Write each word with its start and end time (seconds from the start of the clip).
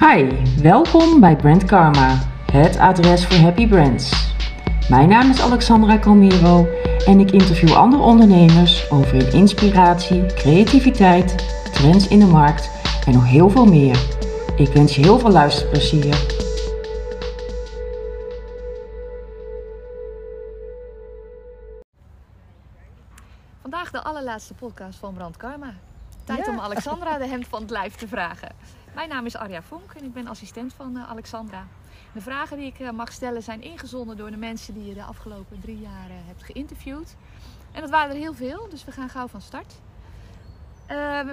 Hi, 0.00 0.44
welkom 0.62 1.20
bij 1.20 1.36
Brand 1.36 1.64
Karma, 1.64 2.18
het 2.52 2.76
adres 2.76 3.26
voor 3.26 3.36
happy 3.36 3.68
brands. 3.68 4.32
Mijn 4.88 5.08
naam 5.08 5.30
is 5.30 5.40
Alexandra 5.40 5.98
Calmiro 5.98 6.66
en 7.06 7.20
ik 7.20 7.30
interview 7.30 7.72
andere 7.72 8.02
ondernemers 8.02 8.90
over 8.90 9.16
hun 9.16 9.32
inspiratie, 9.32 10.26
creativiteit, 10.26 11.34
trends 11.72 12.08
in 12.08 12.18
de 12.18 12.26
markt 12.26 12.70
en 13.06 13.12
nog 13.12 13.26
heel 13.26 13.50
veel 13.50 13.64
meer. 13.64 13.98
Ik 14.56 14.68
wens 14.68 14.94
je 14.94 15.02
heel 15.02 15.18
veel 15.18 15.30
luisterplezier. 15.30 16.14
Vandaag 23.60 23.90
de 23.90 24.02
allerlaatste 24.02 24.54
podcast 24.54 24.98
van 24.98 25.14
Brand 25.14 25.36
Karma. 25.36 25.74
Tijd 26.24 26.48
om 26.48 26.60
Alexandra 26.60 27.18
de 27.18 27.26
hemd 27.26 27.46
van 27.46 27.60
het 27.60 27.70
lijf 27.70 27.94
te 27.94 28.08
vragen. 28.08 28.48
Mijn 28.98 29.10
naam 29.10 29.26
is 29.26 29.36
Arja 29.36 29.62
Vonk 29.62 29.92
en 29.92 30.04
ik 30.04 30.12
ben 30.12 30.26
assistent 30.26 30.74
van 30.74 30.96
uh, 30.96 31.10
Alexandra. 31.10 31.66
De 32.12 32.20
vragen 32.20 32.56
die 32.56 32.66
ik 32.66 32.78
uh, 32.78 32.90
mag 32.90 33.12
stellen 33.12 33.42
zijn 33.42 33.62
ingezonden 33.62 34.16
door 34.16 34.30
de 34.30 34.36
mensen 34.36 34.74
die 34.74 34.86
je 34.86 34.94
de 34.94 35.02
afgelopen 35.02 35.60
drie 35.60 35.78
jaar 35.80 36.08
uh, 36.08 36.14
hebt 36.26 36.42
geïnterviewd. 36.42 37.16
En 37.72 37.80
dat 37.80 37.90
waren 37.90 38.10
er 38.10 38.20
heel 38.20 38.34
veel, 38.34 38.66
dus 38.70 38.84
we 38.84 38.92
gaan 38.92 39.08
gauw 39.08 39.26
van 39.26 39.40
start. 39.40 39.74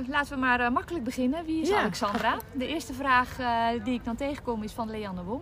laten 0.08 0.34
we 0.34 0.40
maar 0.40 0.72
makkelijk 0.72 1.04
beginnen. 1.04 1.46
Wie 1.46 1.62
is 1.62 1.70
ja. 1.70 1.80
Alexandra? 1.80 2.38
De 2.54 2.68
eerste 2.68 2.94
vraag 2.94 3.38
die 3.84 3.94
ik 3.94 4.04
dan 4.04 4.16
tegenkom 4.16 4.64
is 4.64 4.72
van 4.72 4.90
Leanne 4.90 5.24
Wong. 5.24 5.42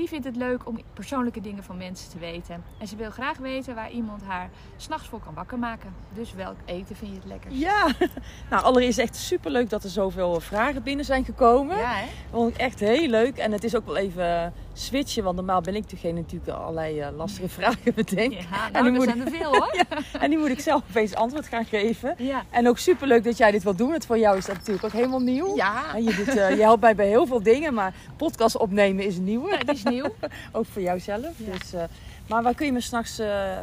Die 0.00 0.08
vindt 0.08 0.24
het 0.24 0.36
leuk 0.36 0.66
om 0.66 0.78
persoonlijke 0.94 1.40
dingen 1.40 1.64
van 1.64 1.76
mensen 1.76 2.10
te 2.10 2.18
weten. 2.18 2.64
En 2.78 2.86
ze 2.86 2.96
wil 2.96 3.10
graag 3.10 3.38
weten 3.38 3.74
waar 3.74 3.90
iemand 3.90 4.22
haar 4.22 4.50
s'nachts 4.76 5.08
voor 5.08 5.20
kan 5.20 5.34
wakker 5.34 5.58
maken. 5.58 5.94
Dus 6.14 6.34
welk 6.34 6.56
eten 6.64 6.96
vind 6.96 7.10
je 7.10 7.16
het 7.16 7.26
lekkerst? 7.26 7.56
Ja, 7.56 7.86
nou 8.50 8.62
allereerst 8.62 8.98
echt 8.98 9.16
super 9.16 9.50
leuk 9.50 9.70
dat 9.70 9.84
er 9.84 9.90
zoveel 9.90 10.40
vragen 10.40 10.82
binnen 10.82 11.04
zijn 11.04 11.24
gekomen. 11.24 11.76
Ja, 11.76 11.94
hè? 11.94 12.06
Vond 12.30 12.54
ik 12.54 12.60
echt 12.60 12.80
heel 12.80 13.08
leuk. 13.08 13.36
En 13.36 13.52
het 13.52 13.64
is 13.64 13.76
ook 13.76 13.86
wel 13.86 13.96
even 13.96 14.52
switchen. 14.72 15.24
Want 15.24 15.36
normaal 15.36 15.60
ben 15.60 15.74
ik 15.74 15.90
degene 15.90 16.20
natuurlijk 16.20 16.50
allerlei 16.50 17.00
uh, 17.00 17.06
lastige 17.16 17.48
vragen 17.58 17.94
bedenkt. 17.94 18.36
Ja, 18.50 18.68
nou, 18.72 18.86
en 18.86 18.92
nu 18.92 19.00
zijn 19.00 19.20
er 19.20 19.30
veel 19.30 19.52
hoor. 19.58 19.76
ja, 19.76 20.20
en 20.20 20.30
nu 20.30 20.38
moet 20.38 20.48
ik 20.48 20.60
zelf 20.60 20.82
opeens 20.88 21.14
antwoord 21.14 21.46
gaan 21.46 21.64
geven. 21.64 22.14
Ja. 22.18 22.42
En 22.50 22.68
ook 22.68 22.78
super 22.78 23.06
leuk 23.06 23.24
dat 23.24 23.36
jij 23.36 23.50
dit 23.50 23.62
wil 23.62 23.76
doen. 23.76 23.90
Want 23.90 24.06
voor 24.06 24.18
jou 24.18 24.36
is 24.36 24.46
dat 24.46 24.56
natuurlijk 24.56 24.84
ook 24.84 24.92
helemaal 24.92 25.20
nieuw. 25.20 25.56
Ja. 25.56 25.94
En 25.94 26.04
je, 26.04 26.14
doet, 26.14 26.36
uh, 26.36 26.50
je 26.50 26.62
helpt 26.62 26.80
mij 26.80 26.94
bij 26.94 27.08
heel 27.08 27.26
veel 27.26 27.42
dingen. 27.42 27.74
Maar 27.74 27.94
podcast 28.16 28.56
opnemen 28.56 29.04
is 29.04 29.16
nieuw. 29.16 29.48
Ja, 29.48 29.72
is 29.72 29.82
nieuw. 29.90 30.14
ook 30.52 30.66
voor 30.66 30.82
jouzelf. 30.82 31.34
Ja. 31.36 31.52
Dus, 31.52 31.74
uh, 31.74 31.82
maar 32.28 32.42
waar 32.42 32.54
kun 32.54 32.66
je 32.66 32.72
me 32.72 32.80
s'nachts 32.80 33.20
uh, 33.20 33.58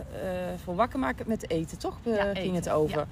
voor 0.63 0.75
wakker 0.75 0.99
maken? 0.99 1.25
Met 1.27 1.49
eten, 1.49 1.77
toch? 1.77 1.97
Ja, 2.03 2.23
ging 2.23 2.37
eten. 2.37 2.55
het 2.55 2.69
over. 2.69 3.07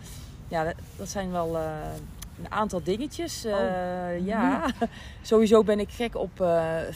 Ja. 0.47 0.63
Dat, 0.63 0.73
dat 0.97 1.09
zijn 1.09 1.31
wel 1.31 1.55
een 1.55 2.51
aantal 2.51 2.83
dingetjes. 2.83 3.45
Oh. 3.45 4.25
ja, 4.25 4.65
sowieso 5.21 5.63
ben 5.63 5.79
ik 5.79 5.89
gek 5.89 6.15
op 6.15 6.45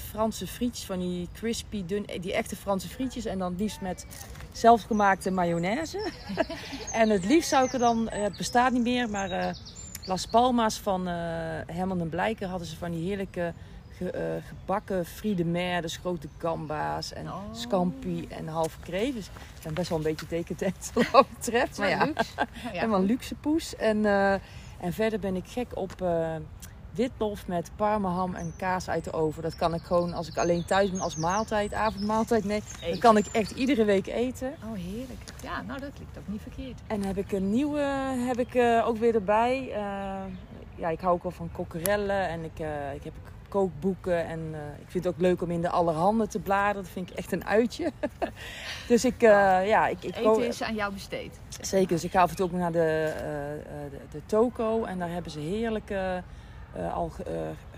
Franse 0.10 0.48
frietjes. 0.48 0.86
Van 0.86 1.00
die 1.00 1.28
crispy, 1.34 1.86
dun, 1.86 2.06
die 2.22 2.34
echte 2.34 2.56
Franse 2.56 2.88
frietjes. 2.88 3.26
En 3.26 3.40
dan 3.40 3.56
liefst 3.58 3.82
met 3.82 4.06
zelfgemaakte 4.52 5.32
mayonaise. 5.32 6.12
en 6.94 7.10
het 7.10 7.26
liefst 7.26 7.50
zou 7.50 7.66
ik 7.66 7.74
er 7.74 7.80
dan, 7.80 8.08
het 8.10 8.38
bestaat 8.38 8.72
niet 8.72 8.84
meer, 8.84 9.10
maar 9.10 9.58
Las 10.06 10.26
Palmas 10.26 10.80
van 10.80 11.08
Herman 11.66 12.02
en 12.02 12.10
Blijker 12.10 12.48
hadden 12.48 12.68
ze 12.68 12.78
van 12.78 12.92
die 12.92 13.08
heerlijke 13.08 13.54
ge, 14.00 14.14
uh, 14.16 14.48
gebakken 14.48 15.06
mer, 15.52 15.82
dus 15.82 15.98
grote 15.98 16.28
gamba's 16.38 17.14
en 17.14 17.28
Oh. 17.28 17.42
scampi 17.52 18.28
en 18.30 18.48
halve. 18.48 18.78
Dus 19.14 19.30
ben 19.64 19.74
best 19.74 19.90
wel 19.90 19.98
een 19.98 20.04
beetje 20.04 20.26
decadent 20.28 20.92
wat 20.94 21.08
dat 21.12 21.26
betreft. 21.30 21.78
Maar 21.78 21.90
ja, 21.90 22.06
luxe. 22.06 22.34
Ja, 22.64 22.70
helemaal 22.72 23.00
een 23.00 23.06
luxe 23.06 23.36
poes. 23.36 23.76
En, 23.76 23.98
uh, 23.98 24.34
en 24.80 24.94
verder 24.94 25.20
ben 25.20 25.36
ik 25.36 25.48
gek 25.48 25.68
op 25.74 26.02
uh, 26.02 26.36
witlof 26.92 27.48
met 27.48 27.72
parmaham 27.76 28.36
en 28.36 28.54
kaas 28.58 28.90
uit 28.90 29.04
de 29.04 29.14
oven. 29.14 29.44
Dat 29.44 29.56
kan 29.56 29.74
ik 29.74 29.82
gewoon 29.82 30.14
als 30.14 30.28
ik 30.28 30.38
alleen 30.38 30.66
thuis 30.66 30.92
ben 30.92 31.00
als 31.00 31.16
maaltijd, 31.16 31.74
avondmaaltijd. 31.74 32.44
Nee, 32.44 32.62
Eten. 32.80 32.90
dat 32.90 33.00
kan 33.00 33.18
ik 33.18 33.26
echt 33.28 33.52
iedere 33.52 33.84
week 33.84 34.08
eten. 34.08 34.54
Oh, 34.64 34.78
heerlijk. 34.78 35.22
Ja, 35.44 35.62
nou 35.62 35.80
dat 35.80 35.90
klinkt 35.94 36.18
ook 36.18 36.28
niet 36.28 36.42
verkeerd. 36.42 36.80
En 36.88 37.04
heb 37.04 37.18
ik 37.18 37.32
een 37.32 37.50
nieuwe 37.50 37.82
heb 38.28 38.40
ik, 38.40 38.54
uh, 38.54 38.88
ook 38.88 38.98
weer 38.98 39.16
erbij. 39.16 39.68
Uh, 39.68 39.76
ja, 40.76 40.90
ik 40.90 41.00
hou 41.00 41.14
ook 41.14 41.24
wel 41.24 41.32
van 41.32 41.52
kokkerellen 41.52 42.28
en 42.28 42.44
ik, 42.44 42.60
uh, 42.60 42.94
ik 42.94 43.04
heb 43.04 43.14
kookboeken. 43.50 44.26
En 44.26 44.40
uh, 44.40 44.58
ik 44.80 44.88
vind 44.88 45.04
het 45.04 45.14
ook 45.14 45.22
leuk 45.22 45.42
om 45.42 45.52
in 45.52 45.62
de 45.62 45.70
allerhande 45.70 46.28
te 46.28 46.40
bladeren. 46.40 46.84
Dat 46.84 46.92
vind 46.92 47.10
ik 47.10 47.18
echt 47.18 47.32
een 47.32 47.46
uitje. 47.46 47.92
dus 48.88 49.06
ik, 49.06 49.24
uh, 49.24 49.68
ja, 49.68 49.88
ik, 49.88 50.04
ik 50.04 50.16
Eten 50.16 50.48
is 50.48 50.64
aan 50.64 50.76
jou 50.76 50.94
besteed. 50.94 51.40
Zeker, 51.62 51.88
dus 51.88 52.04
ik 52.04 52.12
ga 52.12 52.22
af 52.22 52.30
en 52.30 52.36
toe 52.36 52.46
ook 52.46 52.52
naar 52.52 52.72
de, 52.72 53.14
uh, 53.16 53.92
de, 53.92 53.98
de, 54.12 54.22
toko. 54.26 54.84
En 54.84 55.00
daar 55.00 55.10
hebben 55.10 55.32
ze 55.32 55.40
heerlijke, 55.40 56.24
al 56.94 57.12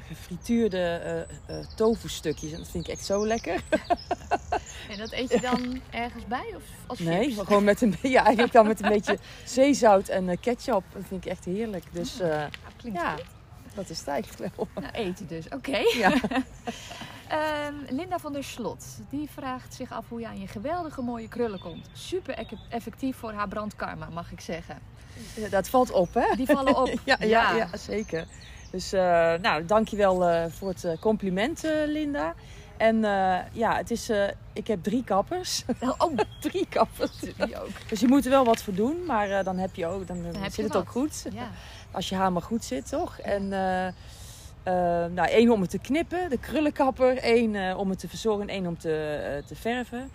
gefrituurde 0.07 1.27
tofu 1.75 2.09
stukjes. 2.09 2.51
En 2.51 2.57
dat 2.57 2.67
vind 2.67 2.87
ik 2.87 2.93
echt 2.93 3.05
zo 3.05 3.27
lekker. 3.27 3.53
en 4.91 4.97
dat 4.97 5.11
eet 5.11 5.31
je 5.31 5.41
dan 5.41 5.81
ergens 5.89 6.27
bij? 6.27 6.53
Of 6.55 6.63
als 6.87 6.99
nee, 6.99 7.31
chips? 7.31 7.47
gewoon 7.47 7.63
met 7.63 7.81
een, 7.81 7.95
ja, 8.01 8.23
eigenlijk 8.23 8.53
dan 8.53 8.67
met 8.67 8.83
een 8.83 8.89
beetje 8.89 9.17
zeezout 9.43 10.07
en 10.07 10.39
ketchup. 10.39 10.83
Dat 10.93 11.03
vind 11.07 11.25
ik 11.25 11.31
echt 11.31 11.45
heerlijk. 11.45 11.83
Dus 11.91 12.17
ja, 12.17 12.49
klinkt 12.77 12.99
ja. 12.99 13.11
goed. 13.11 13.39
Dat 13.73 13.89
is 13.89 13.99
het 13.99 14.07
eigenlijk 14.07 14.55
wel. 14.55 14.67
Nou, 14.75 14.93
eten 14.93 15.27
dus, 15.27 15.45
oké. 15.45 15.55
Okay. 15.55 15.97
Ja. 15.97 16.13
um, 17.67 17.85
Linda 17.97 18.19
van 18.19 18.33
der 18.33 18.43
Slot, 18.43 18.85
die 19.09 19.29
vraagt 19.29 19.73
zich 19.73 19.91
af 19.91 20.05
hoe 20.09 20.19
je 20.19 20.27
aan 20.27 20.39
je 20.39 20.47
geweldige 20.47 21.01
mooie 21.01 21.27
krullen 21.27 21.59
komt. 21.59 21.89
Super 21.93 22.47
effectief 22.69 23.17
voor 23.17 23.31
haar 23.31 23.47
brandkarma, 23.47 24.09
mag 24.09 24.31
ik 24.31 24.41
zeggen. 24.41 24.79
Dat 25.49 25.69
valt 25.69 25.91
op, 25.91 26.13
hè? 26.13 26.35
Die 26.35 26.45
vallen 26.45 26.77
op. 26.77 26.87
ja, 27.05 27.17
ja, 27.19 27.27
ja. 27.27 27.55
ja, 27.55 27.77
zeker. 27.77 28.25
Dus, 28.71 28.93
uh, 28.93 29.01
nou, 29.33 29.65
dankjewel 29.65 30.29
uh, 30.29 30.45
voor 30.49 30.69
het 30.69 30.99
compliment, 30.99 31.65
uh, 31.65 31.71
Linda. 31.85 32.35
En 32.77 33.01
ja, 33.51 33.75
het 33.75 33.91
is, 33.91 34.09
ik 34.53 34.67
heb 34.67 34.83
drie 34.83 35.03
kappers. 35.03 35.63
Oh, 35.79 36.17
drie 36.39 36.65
kappers. 36.69 37.19
Die 37.19 37.61
ook. 37.61 37.89
Dus 37.89 37.99
je 37.99 38.07
moet 38.07 38.25
er 38.25 38.31
wel 38.31 38.45
wat 38.45 38.63
voor 38.63 38.73
doen, 38.73 39.05
maar 39.05 39.43
dan 39.43 39.57
heb 39.57 39.75
je 39.75 39.85
ook, 39.85 40.07
dan, 40.07 40.23
dan 40.23 40.43
zit 40.43 40.55
je 40.55 40.63
het 40.63 40.75
ook 40.75 40.89
goed. 40.89 41.25
Ja. 41.33 41.49
Als 41.91 42.09
je 42.09 42.15
haar 42.15 42.31
maar 42.31 42.41
goed 42.41 42.63
zit, 42.63 42.89
toch? 42.89 43.19
En 43.19 43.43
uh, 43.43 43.87
uh, 43.87 43.93
nou, 45.13 45.27
één 45.27 45.51
om 45.51 45.61
het 45.61 45.69
te 45.69 45.79
knippen, 45.79 46.29
de 46.29 46.37
krullenkapper. 46.37 47.17
één 47.17 47.53
uh, 47.53 47.77
om 47.77 47.89
het 47.89 47.99
te 47.99 48.07
verzorgen 48.07 48.41
en 48.41 48.55
één 48.55 48.67
om 48.67 48.77
te, 48.77 49.43
te 49.47 49.55
verven. 49.55 50.09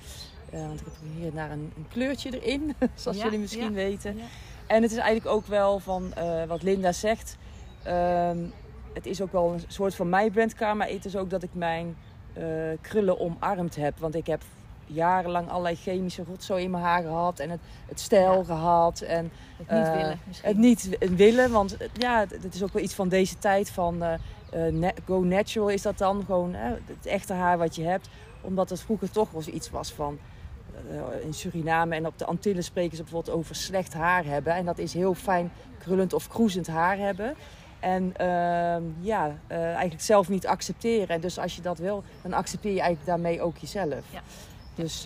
want 0.51 0.81
ik 0.81 0.87
heb 0.87 0.95
hier 1.19 1.33
naar 1.35 1.51
een, 1.51 1.73
een 1.77 1.87
kleurtje 1.89 2.41
erin, 2.41 2.75
zoals 2.95 3.17
ja, 3.17 3.25
jullie 3.25 3.39
misschien 3.39 3.63
ja, 3.63 3.71
weten. 3.71 4.17
Ja. 4.17 4.25
En 4.67 4.83
het 4.83 4.91
is 4.91 4.99
eigenlijk 4.99 5.37
ook 5.37 5.47
wel 5.47 5.79
van 5.79 6.13
wat 6.47 6.63
Linda 6.63 6.93
zegt. 6.93 7.37
ehm, 7.83 8.39
het 8.93 9.07
is 9.07 9.21
ook 9.21 9.33
wel 9.33 9.53
een 9.53 9.65
soort 9.67 9.95
van 9.95 10.09
mijn 10.09 10.31
brandkamer. 10.31 10.77
Maar 10.77 10.89
het 10.89 11.05
is 11.05 11.17
ook 11.17 11.31
dat 11.31 11.43
ik 11.43 11.51
mijn 11.53 11.97
krullen 12.81 13.21
omarmd 13.21 13.77
heb. 13.77 13.99
Want 13.99 14.15
ik 14.15 14.27
heb 14.27 14.43
jarenlang 14.87 15.49
allerlei 15.49 15.77
chemische 15.77 16.25
rotzooi 16.29 16.65
in 16.65 16.71
mijn 16.71 16.83
haar 16.83 17.03
gehad. 17.03 17.39
En 17.39 17.51
het, 17.51 17.61
het 17.89 18.01
stijl 18.01 18.37
Ja. 18.37 18.45
gehad. 18.45 19.01
En 19.01 19.31
Het 19.57 19.71
niet 19.71 19.87
uh, 19.87 19.93
willen 19.95 20.19
misschien. 20.27 20.49
het 20.49 20.59
niet 20.59 20.97
willen, 21.17 21.51
want 21.51 21.77
ja, 21.93 22.27
het 22.43 22.55
is 22.55 22.63
ook 22.63 22.73
wel 22.73 22.83
iets 22.83 22.95
van 22.95 23.09
deze 23.09 23.39
tijd 23.39 23.71
van 23.71 24.03
uh, 24.03 24.13
uh, 24.81 24.89
go 25.07 25.21
natural 25.21 25.69
is 25.69 25.83
dat 25.83 25.99
dan 25.99 26.25
gewoon 26.25 26.55
het 26.55 27.07
echte 27.07 27.33
haar 27.33 27.59
wat 27.59 27.75
je 27.77 27.83
hebt. 27.83 28.09
Omdat 28.41 28.71
het 28.71 28.81
vroeger 28.81 29.11
toch 29.11 29.31
wel 29.31 29.43
iets 29.53 29.71
was 29.71 29.93
van 29.93 30.19
in 31.23 31.35
Suriname 31.35 31.95
en 31.95 32.07
op 32.07 32.19
de 32.19 32.25
Antillen 32.25 32.65
spreken 32.65 32.97
ze 32.97 33.03
bijvoorbeeld 33.03 33.37
over 33.37 33.55
slecht 33.55 33.95
haar 33.95 34.25
hebben. 34.25 34.55
En 34.55 34.65
dat 34.65 34.79
is 34.79 34.93
heel 34.93 35.15
fijn 35.15 35.53
krullend 35.79 36.13
of 36.13 36.29
kroezend 36.29 36.67
haar 36.67 36.97
hebben. 36.99 37.35
En 37.81 38.15
uh, 38.21 38.77
ja, 39.01 39.37
eigenlijk 39.49 40.01
zelf 40.01 40.29
niet 40.29 40.47
accepteren. 40.47 41.09
En 41.09 41.21
dus 41.21 41.39
als 41.39 41.57
je 41.57 41.63
dat 41.63 41.79
wil, 41.79 42.03
dan 42.23 42.33
accepteer 42.33 42.73
je 42.73 42.81
eigenlijk 42.81 43.09
daarmee 43.09 43.43
ook 43.43 43.57
jezelf. 43.57 44.05
Ja. 44.11 44.21
Dus, 44.77 45.05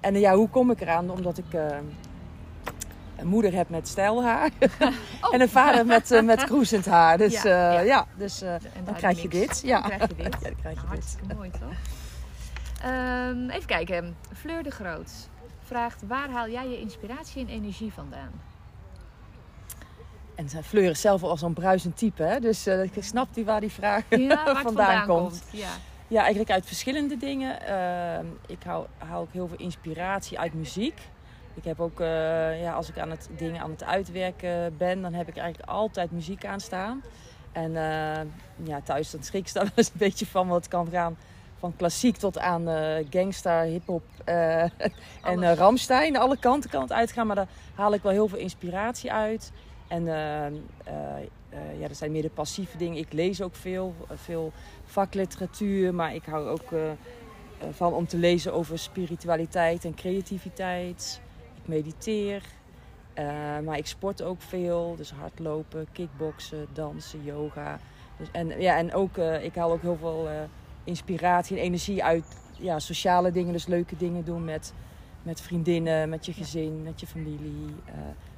en 0.00 0.20
ja, 0.20 0.34
hoe 0.34 0.48
kom 0.48 0.70
ik 0.70 0.80
eraan? 0.80 1.10
Omdat 1.10 1.38
ik 1.38 1.54
een 3.16 3.26
moeder 3.26 3.52
heb 3.52 3.68
met 3.68 3.88
stijlhaar. 3.88 4.50
Oh. 4.80 4.88
en 5.34 5.40
een 5.40 5.48
vader 5.48 5.86
met, 5.86 6.10
uh, 6.10 6.22
met 6.22 6.44
kroezend 6.44 6.86
haar. 6.86 7.18
Dus 7.26 7.42
Ja, 7.42 7.48
ja, 7.48 7.72
ja. 7.72 7.80
ja 7.80 8.06
dus 8.16 8.42
uh, 8.42 8.54
dan 8.84 8.94
krijg 8.94 9.22
je 9.22 9.28
dit. 9.28 9.62
Ja. 9.64 9.80
Dan 9.80 9.90
krijg 9.90 10.08
je 10.08 10.14
dit. 10.16 10.36
ja, 10.40 10.48
dan 10.48 10.56
krijg 10.60 10.74
je 10.74 10.80
dit. 10.80 10.88
hartstikke 10.88 11.34
mooi 11.34 11.50
toch? 11.50 11.74
Um, 12.90 13.50
even 13.50 13.66
kijken. 13.66 14.16
Fleur 14.34 14.62
de 14.62 14.70
Groot 14.70 15.12
vraagt: 15.62 16.02
waar 16.06 16.30
haal 16.30 16.48
jij 16.48 16.68
je 16.68 16.80
inspiratie 16.80 17.42
en 17.42 17.48
energie 17.48 17.92
vandaan? 17.92 18.30
En 20.34 20.48
Fleur 20.64 20.90
is 20.90 21.00
zelf 21.00 21.22
al 21.22 21.36
zo'n 21.36 21.52
bruisend 21.52 21.96
type, 21.96 22.22
hè? 22.22 22.40
dus 22.40 22.66
uh, 22.66 22.82
ik 22.82 22.92
snap 22.98 23.34
die 23.34 23.44
waar 23.44 23.60
die 23.60 23.72
vraag 23.72 24.02
ja, 24.08 24.44
vandaan, 24.44 24.62
vandaan, 24.62 25.06
komt. 25.06 25.30
komt. 25.30 25.42
Ja. 25.50 25.70
Ja, 26.08 26.20
eigenlijk 26.20 26.50
uit 26.50 26.66
verschillende 26.66 27.16
dingen. 27.16 27.58
Uh, 27.68 28.28
ik 28.46 28.62
haal, 28.64 28.86
haal 28.98 29.20
ook 29.20 29.32
heel 29.32 29.48
veel 29.48 29.58
inspiratie 29.58 30.38
uit 30.38 30.54
muziek. 30.54 31.00
Ik 31.54 31.64
heb 31.64 31.80
ook, 31.80 32.00
uh, 32.00 32.62
ja, 32.62 32.72
als 32.72 32.88
ik 32.88 32.98
aan 32.98 33.10
het 33.10 33.28
dingen 33.36 33.60
aan 33.60 33.70
het 33.70 33.84
uitwerken 33.84 34.76
ben, 34.76 35.02
dan 35.02 35.14
heb 35.14 35.28
ik 35.28 35.36
eigenlijk 35.36 35.70
altijd 35.70 36.10
muziek 36.10 36.44
aanstaan. 36.44 37.02
En 37.52 37.70
uh, 37.70 38.66
ja, 38.66 38.80
thuis 38.84 39.10
dan 39.10 39.22
schrik 39.22 39.46
ik 39.46 39.52
daar 39.52 39.64
wel 39.70 39.72
eens 39.74 39.88
een 39.88 39.98
beetje 39.98 40.26
van, 40.26 40.50
het 40.50 40.68
kan 40.68 40.88
gaan 40.90 41.16
van 41.58 41.76
klassiek 41.76 42.16
tot 42.16 42.38
aan 42.38 42.68
uh, 42.68 43.06
gangster, 43.10 43.60
hip-hop 43.60 44.04
en 44.24 45.42
uh, 45.42 45.52
Ramstein. 45.52 46.16
Alle 46.16 46.38
kanten 46.38 46.70
kan 46.70 46.82
het 46.82 46.92
uitgaan, 46.92 47.26
maar 47.26 47.36
daar 47.36 47.48
haal 47.74 47.94
ik 47.94 48.02
wel 48.02 48.12
heel 48.12 48.28
veel 48.28 48.38
inspiratie 48.38 49.12
uit. 49.12 49.52
En 49.88 50.06
uh, 51.56 51.70
eh, 51.70 51.80
ja, 51.80 51.88
dat 51.88 51.96
zijn 51.96 52.12
meer 52.12 52.22
de 52.22 52.30
passieve 52.30 52.76
dingen. 52.76 52.98
Ik 52.98 53.12
lees 53.12 53.42
ook 53.42 53.54
veel, 53.54 53.94
eh, 54.08 54.16
veel 54.16 54.52
vakliteratuur, 54.84 55.94
maar 55.94 56.14
ik 56.14 56.24
hou 56.24 56.48
ook 56.48 56.72
eh, 56.72 56.90
van 57.70 57.92
om 57.92 58.06
te 58.06 58.16
lezen 58.16 58.52
over 58.52 58.78
spiritualiteit 58.78 59.84
en 59.84 59.94
creativiteit. 59.94 61.20
Ik 61.62 61.68
mediteer, 61.68 62.42
maar 63.64 63.78
ik 63.78 63.86
sport 63.86 64.22
ook 64.22 64.42
veel, 64.42 64.94
dus 64.96 65.10
hardlopen, 65.10 65.86
kickboksen, 65.92 66.66
dansen, 66.72 67.24
yoga. 67.24 67.78
Dus, 68.18 68.28
en, 68.32 68.60
ja, 68.60 68.76
en 68.76 68.94
ook, 68.94 69.16
ik 69.18 69.54
haal 69.54 69.72
ook 69.72 69.82
heel 69.82 69.96
veel 69.96 70.28
inspiratie 70.84 71.56
en 71.56 71.62
energie 71.62 72.04
uit 72.04 72.24
ja, 72.58 72.78
sociale 72.78 73.30
dingen, 73.30 73.52
dus 73.52 73.66
leuke 73.66 73.96
dingen 73.96 74.24
doen 74.24 74.44
met, 74.44 74.72
met 75.22 75.40
vriendinnen, 75.40 76.08
met 76.08 76.26
je 76.26 76.32
gezin, 76.32 76.82
met 76.82 77.00
je 77.00 77.06
familie. 77.06 77.74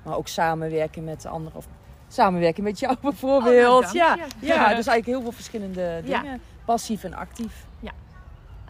maar 0.02 0.16
ook 0.16 0.28
samenwerken 0.28 1.04
met 1.04 1.26
anderen. 1.26 1.58
Of 1.58 1.68
samenwerken 2.08 2.62
met 2.62 2.78
jou 2.78 2.96
bijvoorbeeld. 3.02 3.84
Oh, 3.84 3.92
nou, 3.92 3.96
ja, 3.96 4.26
ja, 4.40 4.56
dus 4.74 4.86
eigenlijk 4.86 5.06
heel 5.06 5.20
veel 5.22 5.32
verschillende 5.32 6.00
Ja. 6.04 6.20
dingen. 6.20 6.40
Passief 6.64 7.04
en 7.04 7.14
actief. 7.14 7.66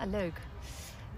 Ah, 0.01 0.11
leuk. 0.11 0.41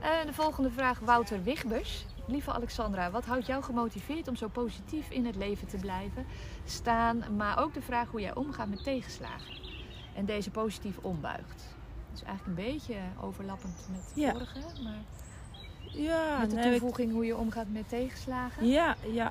En 0.00 0.26
de 0.26 0.32
volgende 0.32 0.70
vraag, 0.70 0.98
Wouter 0.98 1.42
Wigbers. 1.42 2.04
Lieve 2.26 2.52
Alexandra, 2.52 3.10
wat 3.10 3.24
houdt 3.24 3.46
jou 3.46 3.62
gemotiveerd 3.62 4.28
om 4.28 4.36
zo 4.36 4.48
positief 4.48 5.10
in 5.10 5.26
het 5.26 5.36
leven 5.36 5.66
te 5.68 5.76
blijven 5.76 6.26
staan? 6.64 7.24
Maar 7.36 7.58
ook 7.62 7.74
de 7.74 7.80
vraag 7.82 8.08
hoe 8.10 8.20
jij 8.20 8.34
omgaat 8.34 8.68
met 8.68 8.84
tegenslagen 8.84 9.54
en 10.14 10.24
deze 10.24 10.50
positief 10.50 10.96
ombuigt. 11.00 11.64
Dat 12.10 12.18
is 12.20 12.22
eigenlijk 12.22 12.58
een 12.58 12.64
beetje 12.72 12.94
overlappend 13.20 13.88
met 13.90 14.00
de 14.14 14.20
Ja. 14.20 14.30
vorige, 14.32 14.58
maar 14.82 14.98
Ja, 15.92 16.38
met 16.40 16.50
de 16.50 16.56
nee, 16.56 16.64
ik- 16.64 16.70
toevoeging 16.70 17.12
hoe 17.12 17.26
je 17.26 17.36
omgaat 17.36 17.66
met 17.68 17.88
tegenslagen. 17.88 18.66
Ja, 18.68 18.96
ja. 19.12 19.30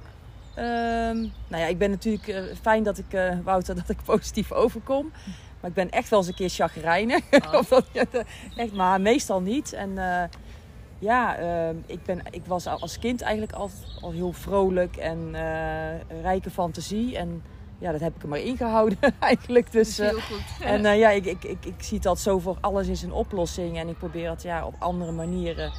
Ehm, 0.56 1.18
nou 1.48 1.62
ja, 1.62 1.66
ik 1.66 1.78
ben 1.78 1.90
natuurlijk 1.90 2.28
eh, 2.28 2.42
fijn 2.62 2.84
dat 2.84 2.98
ik, 2.98 3.14
eh, 3.14 3.38
Wouter, 3.44 3.76
dat 3.82 3.90
ik 3.90 3.98
positief 4.06 4.52
overkom. 4.52 5.12
Maar 5.60 5.70
ik 5.70 5.76
ben 5.76 5.90
echt 5.90 6.10
wel 6.10 6.20
eens 6.20 6.28
een 6.28 6.34
keer 6.34 6.50
chagrijnig. 6.50 7.22
Oh. 7.32 7.70
Dat, 7.70 7.86
de- 8.12 8.26
echt, 8.56 8.74
maar 8.74 9.02
meestal 9.02 9.42
niet. 9.42 9.74
En 9.74 9.98
eh, 9.98 10.24
ja, 11.00 11.38
ehm, 11.38 11.76
ik, 11.86 12.04
ben, 12.04 12.22
ik 12.32 12.46
was 12.46 12.68
al 12.68 12.80
als 12.80 13.00
kind 13.00 13.22
eigenlijk 13.22 13.54
al, 13.54 13.70
al 14.02 14.12
heel 14.12 14.32
vrolijk 14.34 14.96
en 14.96 15.30
eh, 15.34 16.22
rijke 16.22 16.50
fantasie. 16.50 17.18
En 17.18 17.44
ja, 17.78 17.92
dat 17.92 18.02
heb 18.02 18.16
ik 18.16 18.22
er 18.24 18.28
maar 18.30 18.40
ingehouden 18.40 18.98
eigenlijk. 19.20 19.66
Dat 19.66 19.74
Dus, 19.74 19.90
is 19.90 20.00
eh, 20.00 20.08
heel 20.10 20.20
goed. 20.20 20.66
en 20.66 20.86
eh, 20.86 21.00
ja, 21.00 21.10
ik, 21.10 21.26
ik, 21.26 21.44
ik, 21.44 21.66
ik 21.66 21.74
zie 21.84 21.98
altijd 21.98 22.20
zo 22.20 22.40
voor 22.40 22.58
alles 22.62 22.88
is 22.88 23.02
een 23.02 23.12
oplossing. 23.14 23.78
En 23.78 23.88
ik 23.90 23.98
probeer 23.98 24.30
het 24.30 24.42
ja, 24.42 24.66
op 24.66 24.76
andere 24.80 25.12
manieren 25.12 25.72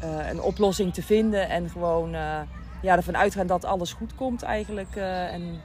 eh, 0.00 0.28
een 0.30 0.40
oplossing 0.40 0.94
te 0.94 1.02
vinden. 1.02 1.48
En 1.48 1.68
gewoon 1.70 2.14
eh, 2.14 2.40
ja, 2.82 2.96
ervan 2.96 3.16
uitgaan 3.16 3.46
dat 3.46 3.64
alles 3.64 3.92
goed 3.92 4.14
komt 4.14 4.42
eigenlijk. 4.42 4.96
eh, 4.96 5.32
en 5.32 5.60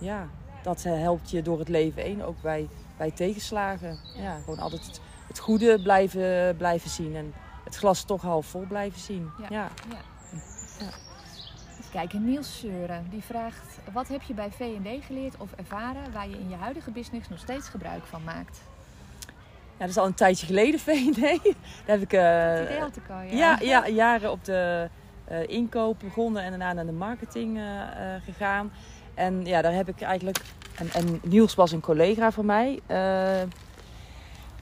ja, 0.00 0.28
dat 0.62 0.82
helpt 0.82 1.30
je 1.30 1.42
door 1.42 1.58
het 1.58 1.68
leven 1.68 2.02
heen, 2.02 2.24
ook 2.24 2.42
bij, 2.42 2.68
bij 2.96 3.10
tegenslagen. 3.10 3.98
Ja, 4.16 4.38
gewoon 4.44 4.58
altijd 4.58 4.86
het, 4.86 5.00
het 5.28 5.38
goede 5.38 5.82
blijven, 5.82 6.56
blijven 6.56 6.90
zien. 6.90 7.16
En 7.16 7.34
het 7.64 7.76
glas 7.76 8.04
toch 8.04 8.22
half 8.22 8.46
vol 8.46 8.64
blijven 8.68 9.00
zien. 9.00 9.30
Ja. 9.38 9.46
Ja. 9.50 9.68
Ja. 9.88 10.86
Even 11.78 11.90
kijken, 11.92 12.24
Niels 12.24 12.58
Seuren 12.58 13.06
die 13.10 13.22
vraagt: 13.22 13.78
Wat 13.92 14.08
heb 14.08 14.22
je 14.22 14.34
bij 14.34 14.50
VD 14.50 15.04
geleerd 15.04 15.34
of 15.38 15.52
ervaren 15.52 16.12
waar 16.12 16.28
je 16.28 16.38
in 16.38 16.48
je 16.48 16.56
huidige 16.56 16.90
business 16.90 17.28
nog 17.28 17.38
steeds 17.38 17.68
gebruik 17.68 18.04
van 18.04 18.24
maakt? 18.24 18.60
Ja, 19.72 19.86
dat 19.86 19.88
is 19.88 19.96
al 19.96 20.06
een 20.06 20.14
tijdje 20.14 20.46
geleden, 20.46 20.80
VD. 20.88 21.16
Daar 21.16 21.40
heb 21.84 22.00
ik... 22.00 22.10
Het 22.10 22.68
idee 22.70 22.90
komen, 23.08 23.36
Ja, 23.36 23.58
ja, 23.60 23.88
jaren 23.88 24.30
op 24.30 24.44
de 24.44 24.88
inkoop 25.46 25.98
begonnen 26.04 26.42
en 26.42 26.50
daarna 26.50 26.72
naar 26.72 26.86
de 26.86 26.92
marketing 26.92 27.56
eh, 27.56 27.80
eh, 28.14 28.22
gegaan. 28.24 28.72
En 29.14 29.44
ja, 29.46 29.62
daar 29.62 29.72
heb 29.74 29.88
ik 29.88 30.00
eigenlijk. 30.00 30.38
En, 30.78 30.88
en 30.92 31.20
Niels 31.22 31.54
was 31.54 31.72
een 31.72 31.80
collega 31.80 32.30
van 32.30 32.46
mij. 32.46 32.80
eh, 32.86 32.96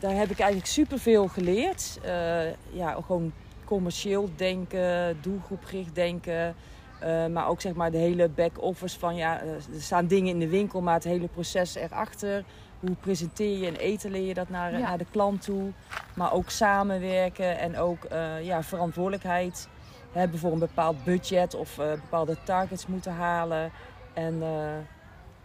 daar 0.01 0.15
heb 0.15 0.31
ik 0.31 0.39
eigenlijk 0.39 0.71
superveel 0.71 1.29
geleerd. 1.29 1.99
Eh, 2.03 2.51
ja, 2.71 2.93
gewoon 3.07 3.33
commercieel 3.65 4.31
denken, 4.37 5.17
doelgroepgericht 5.21 5.95
denken. 5.95 6.55
eh, 7.01 7.27
maar 7.27 7.49
ook 7.49 7.61
zeg 7.61 7.73
maar 7.75 7.91
de 7.91 7.97
hele 7.99 8.29
back-office 8.29 8.99
van 8.99 9.17
ja, 9.17 9.41
eh, 9.41 9.49
er 9.51 9.63
staan 9.79 10.07
dingen 10.07 10.29
in 10.33 10.39
de 10.39 10.49
winkel, 10.49 10.81
maar 10.81 10.95
het 10.95 11.05
hele 11.05 11.29
proces 11.29 11.75
erachter. 11.75 12.45
Hoe 12.81 12.95
presenteer 13.01 13.59
je 13.59 13.67
en 13.67 13.77
eten 13.77 14.11
leer 14.11 14.27
je 14.27 14.35
dat 14.35 14.49
naar, 14.49 14.73
Ja. 14.73 14.79
naar 14.79 14.99
de 14.99 15.07
klant 15.11 15.43
toe. 15.43 15.71
Maar 16.15 16.33
ook 16.33 16.51
samenwerken 16.51 17.59
en 17.59 17.77
ook 17.79 18.05
eh, 18.05 18.45
ja, 18.45 18.63
verantwoordelijkheid 18.63 19.69
hebben 20.13 20.39
voor 20.39 20.53
een 20.53 20.59
bepaald 20.59 21.05
budget 21.05 21.55
of 21.55 21.79
eh, 21.79 21.91
bepaalde 21.91 22.37
targets 22.45 22.87
moeten 22.87 23.13
halen. 23.13 23.71
En 24.15 24.43
eh, 24.43 24.77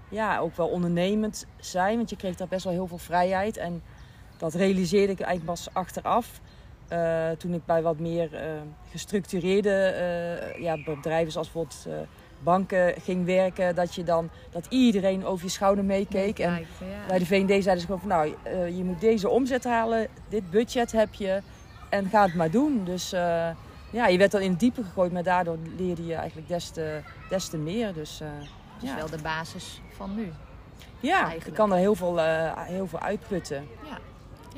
ja, 0.10 0.40
ook 0.40 0.56
wel 0.56 0.68
ondernemend 0.68 1.46
zijn, 1.60 1.98
want 1.98 2.10
je 2.10 2.16
kreeg 2.16 2.36
daar 2.36 2.48
best 2.48 2.64
wel 2.64 2.74
heel 2.74 2.88
veel 2.88 2.98
vrijheid. 2.98 3.58
En 3.58 3.84
dat 4.38 4.54
realiseerde 4.54 5.12
ik 5.12 5.20
eigenlijk 5.20 5.46
pas 5.46 5.74
achteraf. 5.74 6.42
eh, 6.88 7.30
toen 7.32 7.54
ik 7.54 7.66
bij 7.66 7.82
wat 7.82 8.00
meer 8.00 8.30
gestructureerde 8.92 9.96
ja, 10.60 10.84
bedrijven 10.84 11.32
zoals 11.32 11.52
bijvoorbeeld 11.52 12.08
banken 12.44 13.02
ging 13.02 13.26
werken. 13.26 13.76
Dat 13.76 13.96
je 13.96 14.04
dan 14.04 14.30
dat 14.52 14.66
iedereen 14.70 15.26
over 15.26 15.46
je 15.46 15.52
schouder 15.52 15.86
meekeek. 15.86 16.40
En 16.40 16.52
ja. 16.52 17.08
bij 17.08 17.20
de 17.20 17.26
V&D 17.26 17.48
zeiden 17.48 17.80
ze 17.80 17.86
gewoon 17.86 18.00
van 18.00 18.10
nou, 18.10 18.36
je 18.76 18.84
moet 18.84 19.00
deze 19.02 19.30
omzet 19.30 19.64
halen, 19.64 20.08
dit 20.30 20.50
budget 20.50 20.92
heb 20.92 21.14
je 21.14 21.42
en 21.90 22.10
ga 22.10 22.24
het 22.24 22.36
maar 22.36 22.52
doen. 22.52 22.84
Dus 22.84 23.14
ja, 23.94 24.08
je 24.08 24.18
werd 24.18 24.32
dan 24.32 24.42
in 24.42 24.50
het 24.50 24.60
diepe 24.60 24.84
gegooid, 24.84 25.12
maar 25.12 25.24
daardoor 25.24 25.58
leerde 25.78 26.06
je 26.06 26.16
eigenlijk 26.16 26.48
des 26.48 26.70
te, 26.70 27.02
des 27.30 27.48
te 27.48 27.58
meer. 27.58 27.94
Dus 27.94 28.22
eh, 28.22 28.28
Dat 28.74 28.84
is 28.84 28.90
ja, 28.90 28.96
wel 28.96 29.10
de 29.10 29.22
basis 29.22 29.82
van 29.96 30.16
nu. 30.16 30.32
ja 31.00 31.18
eigenlijk. 31.18 31.46
je 31.46 31.52
kan 31.52 31.72
er 31.72 31.78
heel 31.78 31.96
veel, 31.96 32.22
eh, 32.22 32.52
heel 32.56 32.88
veel 32.88 33.00
uitputten. 33.00 33.68
Ja. 33.90 33.98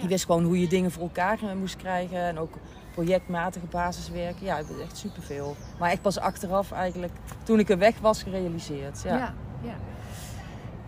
Je 0.02 0.08
wist 0.08 0.26
gewoon 0.26 0.44
hoe 0.44 0.60
je 0.60 0.68
dingen 0.68 0.92
voor 0.92 1.04
elkaar 1.04 1.38
eh, 1.44 1.54
moest 1.54 1.76
krijgen 1.76 2.18
en 2.18 2.40
ook 2.40 2.54
projectmatige 2.94 3.66
basiswerk. 3.66 4.36
Ja, 4.40 4.58
ik 4.58 4.66
echt 4.84 4.98
superveel. 4.98 5.56
Maar 5.80 5.92
echt 5.92 6.02
pas 6.02 6.20
achteraf 6.20 6.72
eigenlijk, 6.72 7.14
toen 7.44 7.60
ik 7.60 7.70
er 7.70 7.78
weg 7.78 8.00
was, 8.00 8.24
gerealiseerd. 8.24 9.02
Ja. 9.04 9.18
Ja. 9.18 9.34
ja, 9.62 9.76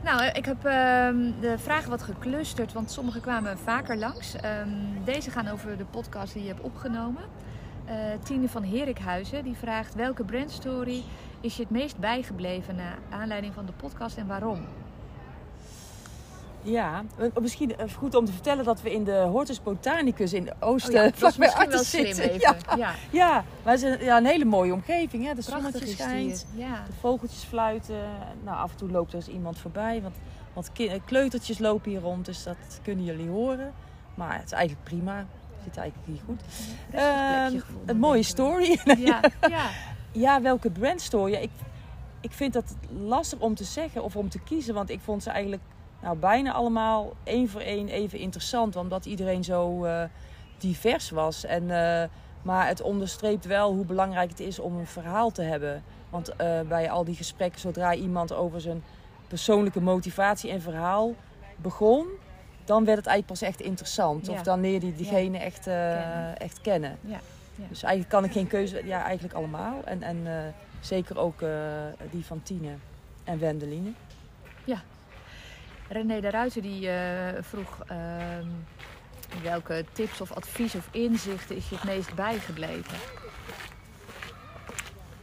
Nou, 0.04 0.24
ik 0.24 0.46
heb 0.46 0.66
ehm, 0.66 1.32
de 1.40 1.56
vragen 1.58 1.90
wat 1.90 2.04
geclusterd, 2.04 2.74
want 2.74 2.92
sommige 2.92 3.20
kwamen 3.20 3.58
vaker 3.58 3.98
langs. 3.98 4.36
Ehm, 4.36 4.70
deze 5.04 5.32
gaan 5.32 5.48
over 5.48 5.78
de 5.78 5.86
podcast 5.86 6.34
die 6.34 6.42
je 6.42 6.48
hebt 6.48 6.62
opgenomen. 6.62 7.24
Eh, 7.88 7.96
Tine 8.24 8.50
van 8.50 8.64
Herikhuizen 8.64 9.44
die 9.44 9.56
vraagt 9.56 9.96
welke 9.96 10.24
brandstory 10.24 11.04
is 11.42 11.56
je 11.56 11.62
het 11.62 11.72
meest 11.72 11.98
bijgebleven 11.98 12.76
naar 12.76 12.98
aanleiding 13.10 13.54
van 13.54 13.66
de 13.66 13.72
podcast 13.72 14.18
en 14.18 14.28
waarom? 14.28 14.66
Ja, 16.62 17.04
eh, 17.18 17.28
misschien 17.42 17.78
eh, 17.78 17.94
goed 17.94 18.16
om 18.16 18.26
te 18.26 18.32
vertellen 18.32 18.66
dat 18.66 18.82
we 18.82 18.92
in 18.94 19.04
de 19.04 19.18
Hortus 19.18 19.64
Botanicus 19.64 20.34
in 20.34 20.44
de 20.44 20.54
Oosten, 20.60 20.96
Oh 20.96 21.06
ja, 21.06 21.12
vlakbij 21.14 21.78
slim 21.78 22.14
zitten. 22.14 22.40
Ja, 22.40 22.56
Ja, 22.78 22.94
ja, 23.12 23.44
maar 23.64 23.74
het 23.74 23.84
is 23.84 23.90
een, 23.92 24.04
ja, 24.04 24.18
een 24.18 24.26
hele 24.26 24.46
mooie 24.46 24.74
omgeving. 24.74 25.26
Hè? 25.26 25.34
De 25.34 25.42
zonnetje 25.42 25.88
schijnt. 25.88 26.48
Ja. 26.56 26.84
de 26.88 26.94
vogeltjes 27.00 27.44
fluiten. 27.44 28.02
Nou, 28.44 28.58
af 28.58 28.72
en 28.72 28.78
toe 28.78 28.92
loopt 28.92 29.10
er 29.12 29.16
eens 29.16 29.28
iemand 29.28 29.58
voorbij. 29.58 30.02
Want, 30.02 30.16
want 30.54 30.72
eh, 30.74 30.92
kleutertjes 31.06 31.60
lopen 31.60 31.92
hier 31.92 32.02
rond, 32.02 32.26
dus 32.26 32.44
dat 32.44 32.58
kunnen 32.84 33.06
jullie 33.06 33.30
horen. 33.30 33.74
Maar 34.16 34.34
het 34.36 34.46
is 34.46 34.52
eigenlijk 34.52 34.84
prima. 34.84 35.26
Het 35.68 35.76
zit 35.76 35.84
eigenlijk 35.84 36.08
hier 36.08 36.22
goed. 36.26 36.42
Ehm, 36.92 37.80
een 37.86 38.00
mooie 38.00 38.24
story. 38.24 38.80
Ja, 38.98 39.22
ja. 39.50 39.70
Ja, 40.12 40.42
welke 40.42 40.70
brandstory? 40.70 41.34
Ik, 41.34 41.50
ik 42.22 42.32
vind 42.32 42.54
dat 42.54 42.76
lastig 43.06 43.40
om 43.40 43.56
te 43.56 43.64
zeggen 43.64 44.04
of 44.04 44.16
om 44.16 44.30
te 44.30 44.40
kiezen. 44.40 44.74
Want 44.74 44.90
ik 44.90 45.00
vond 45.00 45.24
ze 45.24 45.30
eigenlijk 45.30 45.62
nou, 46.02 46.18
bijna 46.18 46.52
allemaal 46.52 47.14
één 47.24 47.50
voor 47.50 47.62
één 47.62 47.88
even 47.88 48.20
interessant. 48.20 48.76
Omdat 48.76 49.06
iedereen 49.06 49.44
zo 49.44 49.84
eh, 49.84 50.04
divers 50.58 51.10
was. 51.10 51.46
En, 51.46 51.62
eh, 51.62 52.08
maar 52.42 52.68
het 52.68 52.82
onderstreept 52.82 53.46
wel 53.46 53.74
hoe 53.74 53.86
belangrijk 53.86 54.30
het 54.30 54.40
is 54.40 54.60
om 54.60 54.78
een 54.78 54.88
verhaal 54.88 55.32
te 55.32 55.42
hebben. 55.42 55.84
Want 56.10 56.36
eh, 56.36 56.62
bij 56.62 56.90
al 56.90 57.04
die 57.04 57.16
gesprekken, 57.16 57.60
zodra 57.60 57.94
iemand 57.94 58.34
over 58.34 58.62
zijn 58.62 58.84
persoonlijke 59.28 59.82
motivatie 59.82 60.52
en 60.52 60.62
verhaal 60.62 61.14
begon... 61.56 62.08
dan 62.68 62.86
werd 62.86 62.98
het 62.98 63.08
eigenlijk 63.08 63.40
pas 63.40 63.50
echt 63.50 63.62
interessant. 63.62 64.26
Ja. 64.26 64.32
Of 64.34 64.42
dan 64.42 64.62
leerde 64.62 64.86
je 64.86 64.96
diegene 64.96 65.38
echt, 65.38 65.68
eh, 65.68 65.74
Kennen. 65.74 66.38
echt 66.38 66.62
kennen. 66.62 66.98
Ja, 67.02 67.20
ja. 67.56 67.66
Dus 67.70 67.84
eigenlijk 67.84 68.14
kan 68.14 68.24
ik 68.24 68.32
geen 68.32 68.48
keuze... 68.48 68.86
Ja, 68.86 69.04
eigenlijk 69.04 69.34
allemaal. 69.34 69.84
En, 69.86 70.04
en 70.04 70.22
eh, 70.26 70.34
zeker 70.80 71.18
ook 71.18 71.42
eh, 71.42 71.50
die 72.12 72.26
van 72.26 72.44
Tine 72.44 72.72
en 73.24 73.40
Wendeline. 73.40 73.92
René 75.90 76.22
de 76.22 76.30
Ruiter 76.30 76.62
die 76.62 76.90
vroeg 77.40 77.84
ehm, 77.88 78.48
welke 79.44 79.86
tips 79.92 80.22
of 80.22 80.32
advies 80.32 80.76
of 80.76 80.88
inzichten 80.92 81.56
is 81.56 81.70
je 81.70 81.76
het 81.76 81.84
meest 81.84 82.16
bijgebleven? 82.16 82.98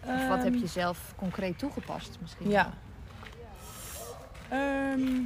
Of 0.04 0.28
wat 0.28 0.42
heb 0.42 0.52
Ehm, 0.52 0.60
je 0.60 0.66
zelf 0.66 0.98
concreet 1.16 1.58
toegepast 1.58 2.18
misschien? 2.20 2.48
Ja. 2.48 2.72
Ehm, 4.48 5.22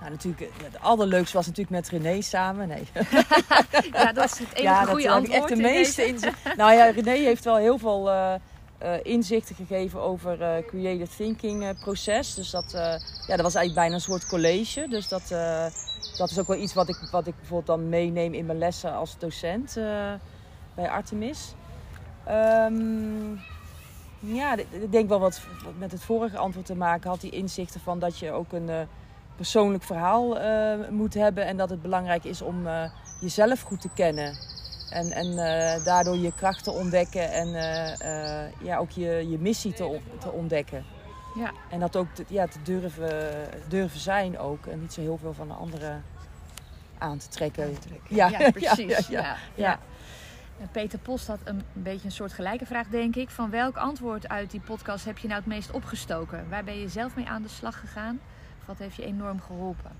nou, 0.00 0.10
natuurlijk, 0.10 0.40
eh, 0.42 0.64
het 0.64 0.80
allerleukste 0.80 1.36
was 1.36 1.46
natuurlijk 1.46 1.76
met 1.76 1.88
René 1.88 2.22
samen. 2.22 2.68
Nee. 2.68 2.84
ja, 3.92 4.12
dat 4.12 4.24
is 4.24 4.38
het 4.38 4.52
enige 4.52 4.62
ja, 4.62 4.80
dat 4.80 4.88
goede 4.88 5.04
ik 5.04 5.10
antwoord. 5.10 5.38
echt 5.38 5.48
de 5.48 5.56
meeste 5.56 6.06
inzicht. 6.06 6.56
Nou 6.56 6.72
ja, 6.72 6.84
René 6.84 7.10
heeft 7.10 7.44
wel 7.44 7.56
heel 7.56 7.78
veel 7.78 8.10
eh, 8.10 8.34
eh, 8.78 8.90
inzichten 9.02 9.54
gegeven 9.54 10.00
over 10.00 10.40
uh, 10.40 10.66
creative 10.66 11.16
thinking 11.16 11.78
proces. 11.80 12.34
Dus 12.34 12.50
dat, 12.50 12.70
ja, 13.26 13.36
dat 13.36 13.40
was 13.40 13.54
eigenlijk 13.54 13.74
bijna 13.74 13.94
een 13.94 14.00
soort 14.00 14.26
college. 14.26 14.86
Dus 14.88 15.08
dat, 15.08 15.28
dat 16.16 16.30
is 16.30 16.38
ook 16.38 16.46
wel 16.46 16.56
iets 16.56 16.74
wat 16.74 16.88
ik, 16.88 17.08
wat 17.10 17.26
ik 17.26 17.36
bijvoorbeeld 17.36 17.78
dan 17.78 17.88
meeneem 17.88 18.34
in 18.34 18.46
mijn 18.46 18.58
lessen 18.58 18.92
als 18.92 19.18
docent 19.18 19.74
bij 20.74 20.88
Artemis. 20.88 21.54
Um, 22.28 23.40
ja, 24.20 24.56
ik 24.56 24.92
denk 24.92 25.08
wel 25.08 25.20
wat 25.20 25.40
met 25.78 25.92
het 25.92 26.02
vorige 26.02 26.38
antwoord 26.38 26.66
te 26.66 26.74
maken 26.74 27.10
had. 27.10 27.20
Die 27.20 27.30
inzichten 27.30 27.80
van 27.80 27.98
dat 27.98 28.18
je 28.18 28.32
ook 28.32 28.52
een 28.52 28.70
persoonlijk 29.38 29.84
verhaal 29.84 30.36
moet 30.90 31.14
hebben. 31.14 31.46
En 31.46 31.56
dat 31.56 31.70
het 31.70 31.82
belangrijk 31.82 32.24
is 32.24 32.42
om 32.42 32.66
jezelf 33.20 33.60
goed 33.60 33.80
te 33.80 33.88
kennen. 33.94 34.36
En, 34.90 35.10
en 35.10 35.26
uh, 35.26 35.84
daardoor 35.84 36.16
je 36.16 36.32
krachten 36.34 36.72
ontdekken 36.72 37.32
en 37.32 37.48
ja, 38.62 38.76
ook 38.78 38.90
je, 38.90 39.30
je 39.30 39.38
missie 39.38 39.72
te, 39.72 40.00
te 40.18 40.30
ontdekken. 40.30 40.84
Ja. 41.34 41.52
En 41.70 41.80
dat 41.80 41.96
ook 41.96 42.06
te, 42.12 42.24
ja, 42.28 42.46
te 42.46 42.62
durven, 42.62 43.32
durven 43.68 44.00
zijn 44.00 44.38
ook. 44.38 44.66
En 44.66 44.80
niet 44.80 44.92
zo 44.92 45.00
heel 45.00 45.18
veel 45.18 45.32
van 45.32 45.48
de 45.48 45.54
anderen 45.54 46.04
aan 46.98 47.18
te 47.18 47.28
trekken. 47.28 47.76
Ja. 48.08 48.28
ja, 48.28 48.50
precies. 48.50 49.06
Ja, 49.08 49.36
ja, 49.54 49.78
ja, 50.58 50.66
Peter 50.72 50.98
Post 50.98 51.26
had 51.26 51.38
een 51.44 51.62
beetje 51.72 52.04
een 52.04 52.12
soort 52.12 52.32
gelijke 52.32 52.66
vraag, 52.66 52.86
denk 52.88 53.16
ik. 53.16 53.30
Van 53.30 53.50
welk 53.50 53.76
antwoord 53.76 54.28
uit 54.28 54.50
die 54.50 54.60
podcast 54.60 55.04
heb 55.04 55.18
je 55.18 55.28
nou 55.28 55.40
het 55.40 55.48
meest 55.48 55.70
opgestoken? 55.70 56.48
Waar 56.48 56.64
ben 56.64 56.80
je 56.80 56.88
zelf 56.88 57.16
mee 57.16 57.26
aan 57.26 57.42
de 57.42 57.48
slag 57.48 57.80
gegaan? 57.80 58.20
Wat 58.68 58.78
heeft 58.78 58.96
je 58.96 59.04
enorm 59.04 59.40
geholpen? 59.40 59.90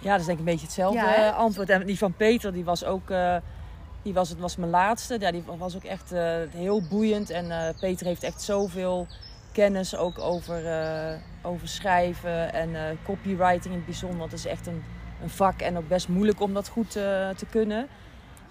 Ja, 0.00 0.10
dat 0.10 0.20
is 0.20 0.26
denk 0.26 0.38
ik 0.38 0.46
een 0.46 0.52
beetje 0.52 0.66
hetzelfde 0.66 1.32
antwoord. 1.32 1.68
En 1.68 1.86
die 1.86 1.98
van 1.98 2.12
Peter, 2.12 2.52
die 2.52 2.64
was 2.64 2.84
ook... 2.84 3.10
Uh, 3.10 3.36
die 4.02 4.14
was, 4.14 4.28
het 4.28 4.38
was 4.38 4.56
mijn 4.56 4.70
laatste. 4.70 5.16
Ja, 5.20 5.30
die 5.30 5.44
was 5.58 5.76
ook 5.76 5.84
echt 5.84 6.12
uh, 6.12 6.36
heel 6.50 6.82
boeiend. 6.88 7.30
En 7.30 7.46
uh, 7.46 7.68
Peter 7.80 8.06
heeft 8.06 8.22
echt 8.22 8.42
zoveel 8.42 9.06
kennis 9.52 9.96
ook 9.96 10.18
over, 10.18 10.62
over 11.42 11.68
schrijven 11.68 12.52
en 12.52 12.98
copywriting 13.04 13.64
in 13.64 13.72
het 13.72 13.84
bijzonder. 13.84 14.18
Dat 14.18 14.38
is 14.38 14.46
echt 14.46 14.66
een, 14.66 14.82
een 15.22 15.30
vak 15.30 15.60
en 15.60 15.76
ook 15.76 15.88
best 15.88 16.08
moeilijk 16.08 16.40
om 16.40 16.54
dat 16.54 16.68
goed 16.68 16.90
te 16.90 17.46
kunnen. 17.50 17.88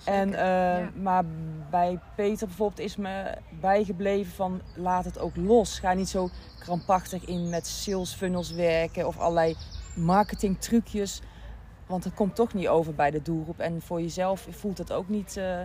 En, 0.03 0.29
ja. 0.29 0.89
Maar 1.01 1.23
bij 1.69 1.99
Peter 2.15 2.47
bijvoorbeeld 2.47 2.79
is 2.79 2.95
me 2.95 3.33
bijgebleven 3.59 4.33
van 4.33 4.61
laat 4.75 5.05
het 5.05 5.19
ook 5.19 5.35
los. 5.35 5.79
Ga 5.79 5.93
niet 5.93 6.09
zo 6.09 6.29
krampachtig 6.59 7.25
in 7.25 7.49
met 7.49 7.67
sales 7.67 8.13
funnels 8.13 8.51
werken 8.51 9.07
of 9.07 9.17
allerlei 9.17 9.55
marketing 9.95 10.59
trucjes. 10.59 11.21
Want 11.85 12.03
het 12.03 12.13
komt 12.13 12.35
toch 12.35 12.53
niet 12.53 12.67
over 12.67 12.95
bij 12.95 13.11
de 13.11 13.21
doelgroep. 13.21 13.59
En 13.59 13.81
voor 13.81 14.01
jezelf 14.01 14.47
voelt 14.49 14.77
het 14.77 14.91
ook 14.91 15.09
niet 15.09 15.35
uh, 15.37 15.59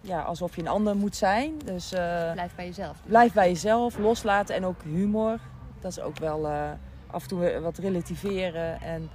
ja, 0.00 0.22
alsof 0.22 0.54
je 0.54 0.60
een 0.60 0.68
ander 0.68 0.96
moet 0.96 1.16
zijn. 1.16 1.58
Dus, 1.64 1.92
uh, 1.92 2.32
blijf 2.32 2.54
bij 2.54 2.66
jezelf. 2.66 2.96
Dus. 2.96 3.06
Blijf 3.06 3.32
bij 3.32 3.48
jezelf, 3.48 3.98
loslaten 3.98 4.54
en 4.54 4.64
ook 4.66 4.82
humor. 4.82 5.38
Dat 5.80 5.90
is 5.90 6.00
ook 6.00 6.18
wel 6.18 6.46
uh, 6.46 6.70
af 7.06 7.22
en 7.22 7.28
toe 7.28 7.60
wat 7.60 7.78
relativeren. 7.78 8.80
En 8.80 9.10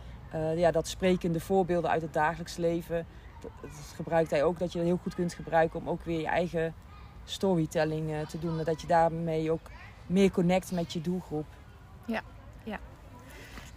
ja, 0.55 0.71
dat 0.71 0.87
sprekende 0.87 1.39
voorbeelden 1.39 1.89
uit 1.89 2.01
het 2.01 2.13
dagelijks 2.13 2.57
leven. 2.57 3.05
Gebruikt 3.95 4.31
hij 4.31 4.43
ook, 4.43 4.59
dat 4.59 4.71
je 4.71 4.77
dat 4.77 4.87
heel 4.87 4.99
goed 5.03 5.15
kunt 5.15 5.33
gebruiken 5.33 5.79
om 5.79 5.89
ook 5.89 6.03
weer 6.03 6.19
je 6.19 6.27
eigen 6.27 6.73
storytelling 7.25 8.27
te 8.27 8.39
doen. 8.39 8.63
Dat 8.63 8.81
je 8.81 8.87
daarmee 8.87 9.51
ook 9.51 9.69
meer 10.05 10.31
connect 10.31 10.71
met 10.71 10.93
je 10.93 11.01
doelgroep. 11.01 11.45
Ja, 12.05 12.21
ja. 12.63 12.79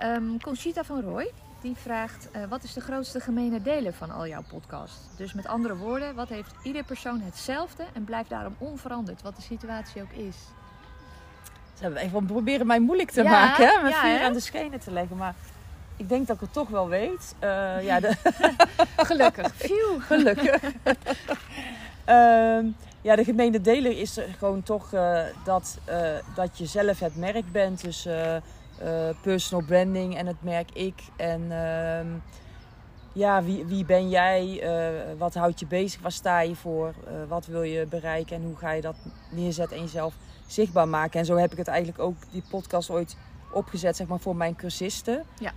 Um, 0.02 0.42
Conchita 0.42 0.84
van 0.84 1.00
Roy, 1.00 1.30
die 1.60 1.76
vraagt: 1.76 2.28
uh, 2.36 2.44
wat 2.48 2.62
is 2.62 2.72
de 2.72 2.80
grootste 2.80 3.20
gemene 3.20 3.62
deler 3.62 3.92
van 3.92 4.10
al 4.10 4.26
jouw 4.26 4.42
podcast? 4.48 4.98
Dus 5.16 5.32
met 5.32 5.46
andere 5.46 5.76
woorden, 5.76 6.14
wat 6.14 6.28
heeft 6.28 6.54
ieder 6.62 6.84
persoon 6.84 7.20
hetzelfde 7.20 7.84
en 7.92 8.04
blijft 8.04 8.30
daarom 8.30 8.54
onveranderd, 8.58 9.22
wat 9.22 9.36
de 9.36 9.42
situatie 9.42 10.02
ook 10.02 10.12
is? 10.12 10.36
Ze 11.74 11.84
hebben 11.84 12.02
even 12.02 12.26
proberen 12.26 12.66
mij 12.66 12.80
moeilijk 12.80 13.10
te 13.10 13.22
maken, 13.22 13.66
hè? 13.66 13.82
met 13.82 13.92
ja, 13.92 14.00
vuur 14.00 14.22
aan 14.22 14.32
de 14.32 14.40
schenen 14.40 14.80
te 14.80 14.90
leggen. 14.90 15.16
Maar 15.16 15.34
ik 15.98 16.08
denk 16.08 16.26
dat 16.26 16.36
ik 16.36 16.42
het 16.42 16.52
toch 16.52 16.68
wel 16.68 16.88
weet. 16.88 17.34
Uh, 17.44 17.84
ja, 17.84 18.00
de... 18.00 18.16
Gelukkig. 19.10 19.52
Gelukkig. 19.98 20.62
uh, 20.62 22.58
ja, 23.08 23.16
de 23.16 23.24
gemene 23.24 23.60
deler 23.60 23.98
is 23.98 24.20
gewoon 24.38 24.62
toch 24.62 24.92
uh, 24.92 25.20
dat, 25.44 25.78
dat 26.34 26.58
je 26.58 26.66
zelf 26.66 26.98
het 26.98 27.16
merk 27.16 27.52
bent. 27.52 27.82
Dus 27.82 28.08
personal 29.22 29.64
branding 29.66 30.16
en 30.16 30.26
het 30.26 30.42
merk 30.42 30.70
ik. 30.72 31.02
En 31.16 31.42
uh, 31.42 32.14
ja, 33.12 33.42
wie, 33.42 33.64
wie 33.64 33.84
ben 33.84 34.08
jij? 34.08 34.62
Wat 35.18 35.34
houdt 35.34 35.60
je 35.60 35.66
bezig? 35.66 36.00
Waar 36.00 36.12
sta 36.12 36.40
je 36.40 36.54
voor? 36.54 36.94
Wat 37.28 37.46
wil 37.46 37.62
je 37.62 37.86
bereiken? 37.86 38.36
En 38.36 38.42
hoe 38.42 38.56
ga 38.56 38.70
je 38.70 38.80
dat 38.80 38.96
neerzetten 39.30 39.76
en 39.76 39.82
jezelf 39.82 40.14
zichtbaar 40.46 40.88
maken? 40.88 41.20
En 41.20 41.26
zo 41.26 41.36
heb 41.36 41.52
ik 41.52 41.58
het 41.58 41.68
eigenlijk 41.68 41.98
ook, 41.98 42.16
die 42.30 42.42
podcast 42.50 42.90
ooit 42.90 43.16
opgezet, 43.50 43.96
zeg 43.96 44.06
maar, 44.06 44.18
voor 44.18 44.36
mijn 44.36 44.56
cursisten. 44.56 45.24
Ja. 45.38 45.52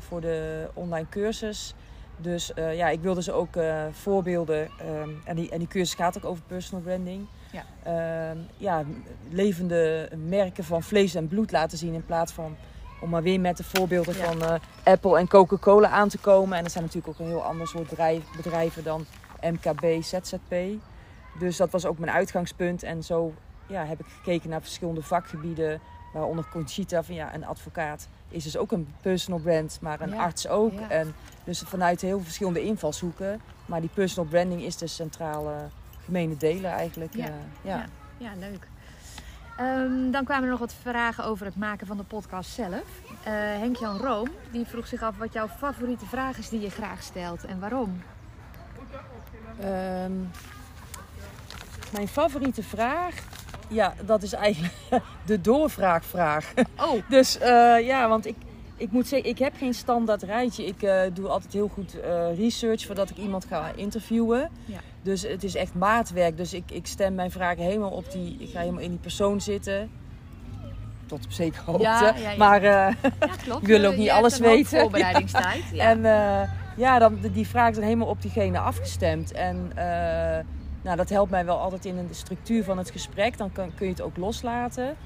voor 0.00 0.20
de 0.20 0.68
online 0.74 1.08
cursus. 1.08 1.74
Dus 2.16 2.52
ja, 2.56 2.88
ik 2.88 3.00
wilde 3.00 3.22
ze 3.22 3.32
ook 3.32 3.54
voorbeelden. 3.92 4.70
Um, 5.02 5.20
en, 5.24 5.36
die, 5.36 5.50
en 5.50 5.58
die 5.58 5.68
cursus 5.68 5.94
gaat 5.94 6.16
ook 6.16 6.24
over 6.24 6.42
personal 6.46 6.82
branding. 6.82 7.26
Ja. 7.52 7.64
Uh, 7.86 8.38
ja, 8.56 8.84
levende 9.30 10.08
merken 10.26 10.64
van 10.64 10.82
vlees 10.82 11.14
en 11.14 11.28
bloed 11.28 11.52
laten 11.52 11.78
zien 11.78 11.94
in 11.94 12.04
plaats 12.04 12.32
van 12.32 12.56
om 13.00 13.10
maar 13.10 13.22
weer 13.22 13.40
met 13.40 13.56
de 13.56 13.64
voorbeelden 13.64 14.14
van 14.14 14.60
Apple 14.84 15.18
en 15.18 15.28
Coca-Cola 15.28 15.88
aan 15.88 16.08
te 16.08 16.18
komen. 16.18 16.56
En 16.56 16.62
dat 16.62 16.72
zijn 16.72 16.84
natuurlijk 16.84 17.12
ook 17.12 17.26
een 17.26 17.32
heel 17.32 17.44
ander 17.44 17.68
soort 17.68 17.88
bedrijven 18.36 18.84
dan 18.84 19.06
MKB, 19.40 20.02
ZZP. 20.02 20.54
Dus 21.38 21.56
dat 21.56 21.70
was 21.70 21.86
ook 21.86 21.98
mijn 21.98 22.12
uitgangspunt. 22.12 22.82
En 22.82 23.02
zo 23.02 23.32
ja, 23.66 23.84
heb 23.84 24.00
ik 24.00 24.06
gekeken 24.06 24.50
naar 24.50 24.60
verschillende 24.60 25.02
vakgebieden. 25.02 25.80
Waaronder 26.12 26.48
Conchita, 26.50 27.02
van 27.02 27.14
ja, 27.14 27.34
een 27.34 27.46
advocaat 27.46 28.08
is 28.28 28.44
dus 28.44 28.56
ook 28.56 28.72
een 28.72 28.94
personal 29.00 29.40
brand, 29.40 29.78
maar 29.80 30.00
een 30.00 30.14
arts 30.14 30.48
ook. 30.48 30.80
En 30.88 31.14
dus 31.44 31.60
vanuit 31.60 32.00
heel 32.00 32.20
verschillende 32.20 32.62
invalshoeken. 32.62 33.40
Maar 33.66 33.80
die 33.80 33.90
personal 33.94 34.30
branding 34.30 34.62
is 34.62 34.76
de 34.76 34.86
centrale 34.86 35.54
gemene 36.04 36.36
delen 36.36 36.70
eigenlijk. 36.70 37.14
Ja, 37.14 37.26
uh, 37.26 37.32
ja. 37.62 37.84
ja. 38.16 38.32
leuk. 38.38 38.66
Um, 39.60 40.10
dan 40.10 40.24
kwamen 40.24 40.44
er 40.44 40.50
nog 40.50 40.58
wat 40.58 40.74
vragen 40.82 41.24
over 41.24 41.46
het 41.46 41.56
maken 41.56 41.86
van 41.86 41.96
de 41.96 42.02
podcast 42.02 42.50
zelf. 42.50 42.84
Uh, 43.10 43.32
Henk-Jan 43.32 43.96
Room 43.96 44.28
die 44.50 44.66
vroeg 44.66 44.86
zich 44.86 45.02
af 45.02 45.16
wat 45.16 45.32
jouw 45.32 45.48
favoriete 45.48 46.06
vraag 46.06 46.38
is 46.38 46.48
die 46.48 46.60
je 46.60 46.70
graag 46.70 47.02
stelt 47.02 47.44
en 47.44 47.60
waarom. 47.60 48.02
Um, 49.60 50.30
mijn 51.92 52.08
favoriete 52.08 52.62
vraag, 52.62 53.14
ja, 53.70 53.94
dat 54.04 54.22
is 54.22 54.32
eigenlijk 54.32 54.74
de 55.26 55.40
doorvraagvraag. 55.40 56.52
Oh. 56.76 57.02
dus 57.08 57.38
uh, 57.40 57.46
ja, 57.86 58.08
want 58.08 58.26
ik, 58.26 58.36
ik 58.76 58.92
moet 58.92 59.08
zeggen, 59.08 59.28
ik 59.28 59.38
heb 59.38 59.56
geen 59.56 59.74
standaard 59.74 60.22
rijtje. 60.22 60.66
Ik 60.66 60.82
uh, 60.82 61.00
doe 61.12 61.28
altijd 61.28 61.52
heel 61.52 61.68
goed 61.68 61.96
uh, 61.96 62.38
research 62.38 62.86
voordat 62.86 63.10
ik 63.10 63.16
iemand 63.16 63.44
ga 63.44 63.72
interviewen. 63.76 64.50
Ja. 64.64 64.78
Dus 65.02 65.22
het 65.22 65.44
is 65.44 65.54
echt 65.54 65.74
maatwerk. 65.74 66.36
Dus 66.36 66.52
ik, 66.54 66.70
ik 66.70 66.86
stem 66.86 67.14
mijn 67.14 67.30
vragen 67.30 67.62
helemaal 67.62 67.90
op 67.90 68.12
die. 68.12 68.36
Ik 68.38 68.50
ga 68.50 68.58
helemaal 68.58 68.82
in 68.82 68.90
die 68.90 68.98
persoon 68.98 69.40
zitten. 69.40 69.90
Tot 71.06 71.24
op 71.24 71.32
zekere 71.32 71.62
hoogte. 71.64 71.82
Ja, 71.82 72.14
ja, 72.16 72.36
maar 72.36 72.64
uh, 72.64 72.88
ik 73.60 73.66
wil 73.66 73.84
ook 73.84 73.96
niet 73.96 74.10
alles 74.10 74.38
weten. 74.38 74.80
Voorbereidingstijd. 74.80 75.72
En 75.76 76.02
ja, 76.76 76.98
dan, 76.98 77.18
die 77.32 77.46
vragen 77.46 77.74
zijn 77.74 77.86
helemaal 77.86 78.08
op 78.08 78.22
diegene 78.22 78.58
afgestemd. 78.58 79.32
En 79.32 79.72
nou, 80.82 80.96
dat 80.96 81.08
helpt 81.08 81.30
mij 81.30 81.44
wel 81.44 81.58
altijd 81.58 81.84
in 81.84 82.06
de 82.06 82.14
structuur 82.14 82.64
van 82.64 82.78
het 82.78 82.90
gesprek. 82.90 83.38
Dan 83.38 83.52
kan, 83.52 83.74
kun 83.74 83.86
je 83.86 83.92
het 83.92 84.00
ook 84.00 84.16
loslaten. 84.16 84.96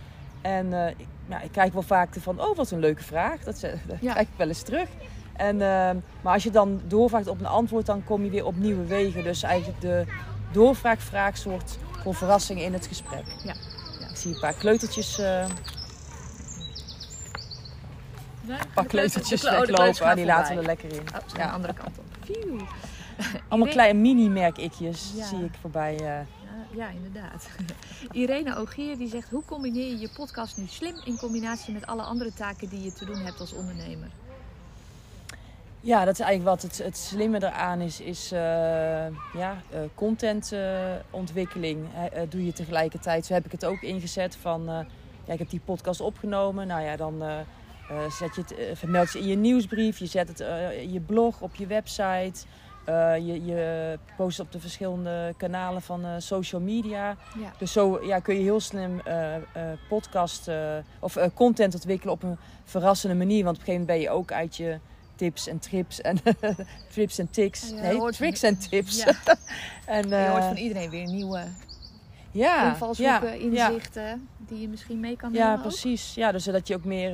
En 0.40 0.66
uh, 0.66 0.88
ik, 0.88 1.06
nou, 1.26 1.44
ik 1.44 1.52
kijk 1.52 1.72
wel 1.72 1.82
vaak 1.82 2.14
van, 2.18 2.40
oh 2.40 2.56
wat 2.56 2.70
een 2.70 2.78
leuke 2.78 3.02
vraag. 3.02 3.44
Dat, 3.44 3.60
dat 3.88 3.98
kijk 4.00 4.18
ik 4.18 4.28
wel 4.36 4.48
eens 4.48 4.62
terug. 4.62 4.88
En, 5.36 5.54
uh, 5.54 5.90
maar 6.20 6.32
als 6.32 6.42
je 6.42 6.50
dan 6.50 6.80
doorvraagt 6.86 7.26
op 7.26 7.40
een 7.40 7.46
antwoord, 7.46 7.86
dan 7.86 8.04
kom 8.04 8.24
je 8.24 8.30
weer 8.30 8.46
op 8.46 8.56
nieuwe 8.56 8.86
wegen. 8.86 9.22
Dus 9.22 9.42
eigenlijk 9.42 9.80
de 9.80 10.04
doorvraagvraag 10.52 11.36
soort 11.36 11.78
voor 12.02 12.14
verrassing 12.14 12.60
in 12.60 12.72
het 12.72 12.86
gesprek. 12.86 13.24
Ja. 13.44 13.54
ja 14.00 14.08
ik 14.08 14.16
zie 14.16 14.34
een 14.34 14.40
paar 14.40 14.54
kleutertjes... 14.54 15.18
Uh, 15.18 15.46
een 18.48 18.72
paar 18.74 18.86
kleutertjes 18.86 19.42
weglopen. 19.42 20.06
Ah, 20.06 20.14
die 20.14 20.24
laten 20.24 20.54
we 20.54 20.60
er 20.60 20.66
lekker 20.66 20.92
in. 20.92 21.00
Oh, 21.00 21.36
ja. 21.36 21.46
de 21.46 21.52
andere 21.52 21.72
kant 21.72 21.98
op. 21.98 22.04
Allemaal 23.48 23.68
kleine 23.68 23.98
mini-merkikjes 23.98 25.12
zie 25.16 25.44
ik 25.44 25.54
voorbij. 25.60 25.94
Uh, 26.00 26.76
ja, 26.76 26.88
inderdaad. 26.88 27.48
Irene 28.12 28.56
Ogier 28.56 28.96
die 28.96 29.08
zegt: 29.08 29.30
hoe 29.30 29.44
combineer 29.44 29.86
je 29.86 29.98
je 29.98 30.10
podcast 30.16 30.56
nu 30.56 30.64
slim 30.66 31.00
in 31.04 31.16
combinatie 31.16 31.74
met 31.74 31.86
alle 31.86 32.02
andere 32.02 32.32
taken 32.32 32.68
die 32.68 32.82
je 32.82 32.92
te 32.92 33.04
doen 33.04 33.18
hebt 33.18 33.40
als 33.40 33.52
ondernemer? 33.52 34.08
Ja, 35.80 36.04
dat 36.04 36.14
is 36.14 36.20
eigenlijk 36.20 36.60
wat 36.60 36.62
het, 36.62 36.78
het 36.84 36.96
slimme 36.96 37.36
eraan 37.36 37.80
is, 37.80 38.00
is 38.00 38.32
uh, 38.32 38.38
ja, 39.32 39.62
uh, 39.72 39.78
contentontwikkeling 39.94 41.80
uh, 41.80 42.20
doe 42.28 42.44
je 42.44 42.52
tegelijkertijd. 42.52 43.26
Zo 43.26 43.32
heb 43.32 43.44
ik 43.44 43.52
het 43.52 43.64
ook 43.64 43.82
ingezet 43.82 44.36
van, 44.36 44.64
ja, 45.24 45.32
ik 45.32 45.38
heb 45.38 45.50
die 45.50 45.60
podcast 45.64 46.00
opgenomen. 46.00 46.66
Nou 46.66 46.82
ja, 46.82 46.96
dan 46.96 47.22
zet 48.10 48.34
je 48.34 48.42
het, 48.46 48.78
vermeld 48.78 49.12
je 49.12 49.18
in 49.18 49.26
je 49.26 49.36
nieuwsbrief, 49.36 49.98
je 49.98 50.06
zet 50.06 50.28
het 50.28 50.40
in 50.80 50.92
je 50.92 51.00
blog, 51.00 51.40
op 51.40 51.54
je 51.54 51.66
website. 51.66 52.46
Eh, 52.84 53.16
je, 53.16 53.44
je 53.44 53.98
post 54.16 54.40
op 54.40 54.52
de 54.52 54.60
verschillende 54.60 55.34
kanalen 55.36 55.82
van 55.82 56.04
eh, 56.04 56.10
social 56.18 56.60
media. 56.60 57.16
Ja. 57.38 57.52
Dus 57.58 57.72
zo 57.72 58.04
ja, 58.04 58.18
kun 58.18 58.34
je 58.34 58.42
heel 58.42 58.60
slim 58.60 59.00
eh, 59.00 59.34
podcast 59.88 60.50
of 61.00 61.18
content 61.34 61.74
ontwikkelen 61.74 62.14
op 62.14 62.22
een 62.22 62.36
verrassende 62.64 63.14
manier. 63.14 63.44
Want 63.44 63.56
op 63.56 63.62
een 63.62 63.66
gegeven 63.66 63.86
moment 63.86 64.06
ben 64.06 64.12
je 64.12 64.18
ook 64.18 64.32
uit 64.32 64.56
je 64.56 64.78
tips 65.14 65.46
en 65.48 65.58
trips 65.58 66.00
en 66.00 66.18
trips 66.94 67.18
en 67.18 67.30
tics. 67.30 67.70
Ja, 67.70 67.80
nee, 67.80 68.12
tricks 68.12 68.42
en 68.42 68.58
tips. 68.58 69.04
Ja. 69.04 69.14
en, 69.86 70.08
je 70.08 70.28
hoort 70.30 70.44
van 70.44 70.56
iedereen 70.56 70.90
weer 70.90 71.06
nieuwe 71.06 71.42
ja, 72.30 72.68
invalshoeken, 72.68 73.40
inzichten 73.40 74.28
die 74.38 74.60
je 74.60 74.68
misschien 74.68 75.00
mee 75.00 75.16
kan 75.16 75.32
nemen 75.32 75.46
Ja, 75.46 75.54
ook. 75.54 75.60
precies. 75.60 76.14
Ja, 76.14 76.32
dus 76.32 76.44
zodat 76.44 76.68
je 76.68 76.74
ook 76.74 76.84
meer 76.84 77.12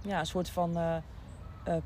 ja, 0.00 0.18
een 0.18 0.26
soort 0.26 0.50
van 0.50 1.02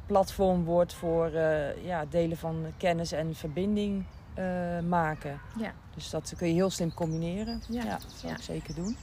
platform 0.06 0.64
wordt 0.64 0.94
voor 0.94 1.26
eh, 1.26 1.84
ja, 1.84 2.04
delen 2.10 2.36
van 2.36 2.66
kennis 2.76 3.12
en 3.12 3.34
verbinding 3.34 4.04
eh, 4.34 4.44
maken. 4.88 5.40
Ja. 5.58 5.72
Dus 5.94 6.10
dat 6.10 6.34
kun 6.36 6.46
je 6.46 6.52
heel 6.54 6.70
slim 6.70 6.94
combineren. 6.94 7.62
Ja, 7.68 7.82
Ja, 7.84 7.90
dat 7.90 8.14
zou 8.20 8.32
ik 8.32 8.42
zeker 8.42 8.74
doen. 8.74 8.96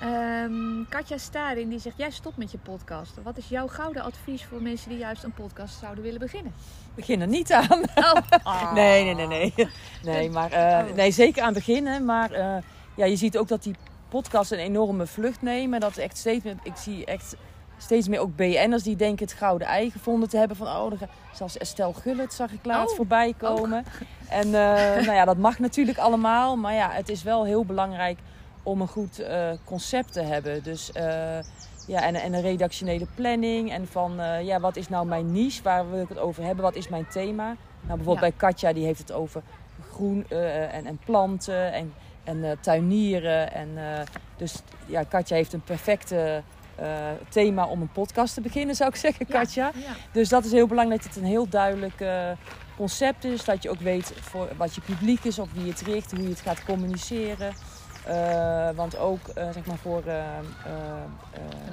Ehm, 0.00 0.84
Katja 0.88 1.18
Staring 1.18 1.70
die 1.70 1.78
zegt, 1.78 1.96
jij 1.98 2.10
stopt 2.10 2.36
met 2.36 2.50
je 2.50 2.58
podcast. 2.58 3.22
Wat 3.22 3.36
is 3.36 3.48
jouw 3.48 3.66
gouden 3.66 4.02
advies 4.02 4.44
voor 4.44 4.62
mensen 4.62 4.88
die 4.88 4.98
juist 4.98 5.22
een 5.24 5.32
podcast 5.32 5.78
zouden 5.78 6.04
willen 6.04 6.20
beginnen? 6.20 6.52
Begin 6.94 7.20
er 7.20 7.26
niet 7.26 7.52
aan. 7.52 7.82
Oh. 7.94 8.14
Nee, 8.74 9.04
nee, 9.04 9.14
nee, 9.14 9.26
nee. 9.26 9.68
Nee, 10.02 10.30
maar, 10.30 10.52
eh, 10.52 10.88
Oh. 10.88 10.94
nee 10.96 11.10
zeker 11.10 11.42
aan 11.42 11.54
het 11.54 11.64
beginnen. 11.66 12.04
Maar 12.04 12.30
eh, 12.32 12.62
ja, 12.94 13.04
je 13.04 13.16
ziet 13.16 13.38
ook 13.38 13.48
dat 13.48 13.62
die 13.62 13.74
podcasts 14.08 14.50
een 14.50 14.58
enorme 14.58 15.06
vlucht 15.06 15.42
nemen. 15.42 15.80
Dat 15.80 15.96
echt 15.96 16.16
steeds 16.16 16.44
ik 16.44 16.76
zie 16.76 17.04
echt 17.04 17.36
steeds 17.82 18.08
meer 18.08 18.20
ook 18.20 18.36
BN'ers 18.36 18.82
die 18.82 18.96
denken 18.96 19.26
het 19.26 19.34
gouden 19.34 19.66
ei 19.66 19.90
gevonden 19.90 20.28
te 20.28 20.36
hebben. 20.36 20.56
Van, 20.56 20.66
oh, 20.66 20.92
zelfs 21.32 21.58
Estelle 21.58 21.94
Gullit 21.94 22.32
zag 22.32 22.52
ik 22.52 22.64
laatst 22.64 22.90
Oh, 22.90 22.96
voorbij 22.96 23.34
komen. 23.38 23.84
En 24.28 24.46
eh, 24.46 24.52
nou 25.06 25.12
ja, 25.12 25.24
dat 25.24 25.36
mag 25.36 25.58
natuurlijk 25.58 25.98
allemaal. 25.98 26.56
Maar 26.56 26.74
ja, 26.74 26.90
het 26.90 27.08
is 27.08 27.22
wel 27.22 27.44
heel 27.44 27.64
belangrijk 27.64 28.18
om 28.62 28.80
een 28.80 28.88
goed 28.88 29.18
eh, 29.18 29.50
concept 29.64 30.12
te 30.12 30.20
hebben. 30.20 30.62
Dus 30.62 30.92
eh, 30.92 31.04
ja, 31.86 32.02
en, 32.02 32.14
en 32.14 32.32
een 32.32 32.40
redactionele 32.40 33.06
planning. 33.14 33.72
En 33.72 33.86
van, 33.86 34.20
ja, 34.42 34.60
wat 34.60 34.76
is 34.76 34.88
nou 34.88 35.06
mijn 35.06 35.32
niche? 35.32 35.62
Waar 35.62 35.90
wil 35.90 36.00
ik 36.00 36.08
het 36.08 36.18
over 36.18 36.44
hebben? 36.44 36.64
Wat 36.64 36.76
is 36.76 36.88
mijn 36.88 37.08
thema? 37.08 37.44
Nou, 37.80 37.96
bijvoorbeeld 37.96 38.20
bij 38.20 38.48
Katja, 38.48 38.72
die 38.72 38.84
heeft 38.84 38.98
het 38.98 39.12
over 39.12 39.42
groen 39.90 40.26
en, 40.28 40.86
en 40.86 40.98
planten 41.04 41.72
en, 41.72 41.92
en 42.24 42.58
tuinieren. 42.60 43.52
En, 43.52 43.68
dus 44.36 44.54
ja, 44.86 45.02
Katja 45.02 45.36
heeft 45.36 45.52
een 45.52 45.62
perfecte 45.62 46.42
eh, 46.82 47.10
thema 47.28 47.66
om 47.66 47.80
een 47.80 47.92
podcast 47.92 48.34
te 48.34 48.40
beginnen, 48.40 48.74
zou 48.74 48.90
ik 48.90 48.96
zeggen, 48.96 49.26
Katja. 49.26 49.70
Ja. 49.74 49.92
Dus 50.12 50.28
dat 50.28 50.44
is 50.44 50.52
heel 50.52 50.66
belangrijk 50.66 51.02
dat 51.02 51.14
het 51.14 51.22
een 51.22 51.28
heel 51.28 51.48
duidelijk 51.48 52.00
eh, 52.00 52.30
concept 52.76 53.24
is. 53.24 53.44
Dat 53.44 53.62
je 53.62 53.70
ook 53.70 53.80
weet 53.80 54.12
voor 54.20 54.48
wat 54.56 54.74
je 54.74 54.80
publiek 54.80 55.24
is, 55.24 55.38
op 55.38 55.52
wie 55.52 55.64
je 55.64 55.70
het 55.70 55.80
richt, 55.80 56.10
hoe 56.10 56.22
je 56.22 56.28
het 56.28 56.40
gaat 56.40 56.64
communiceren. 56.64 57.52
Eh, 58.06 58.70
want 58.74 58.96
ook 58.96 59.20
zeg 59.34 59.66
maar 59.66 59.76
voor. 59.76 60.02
En 60.06 60.46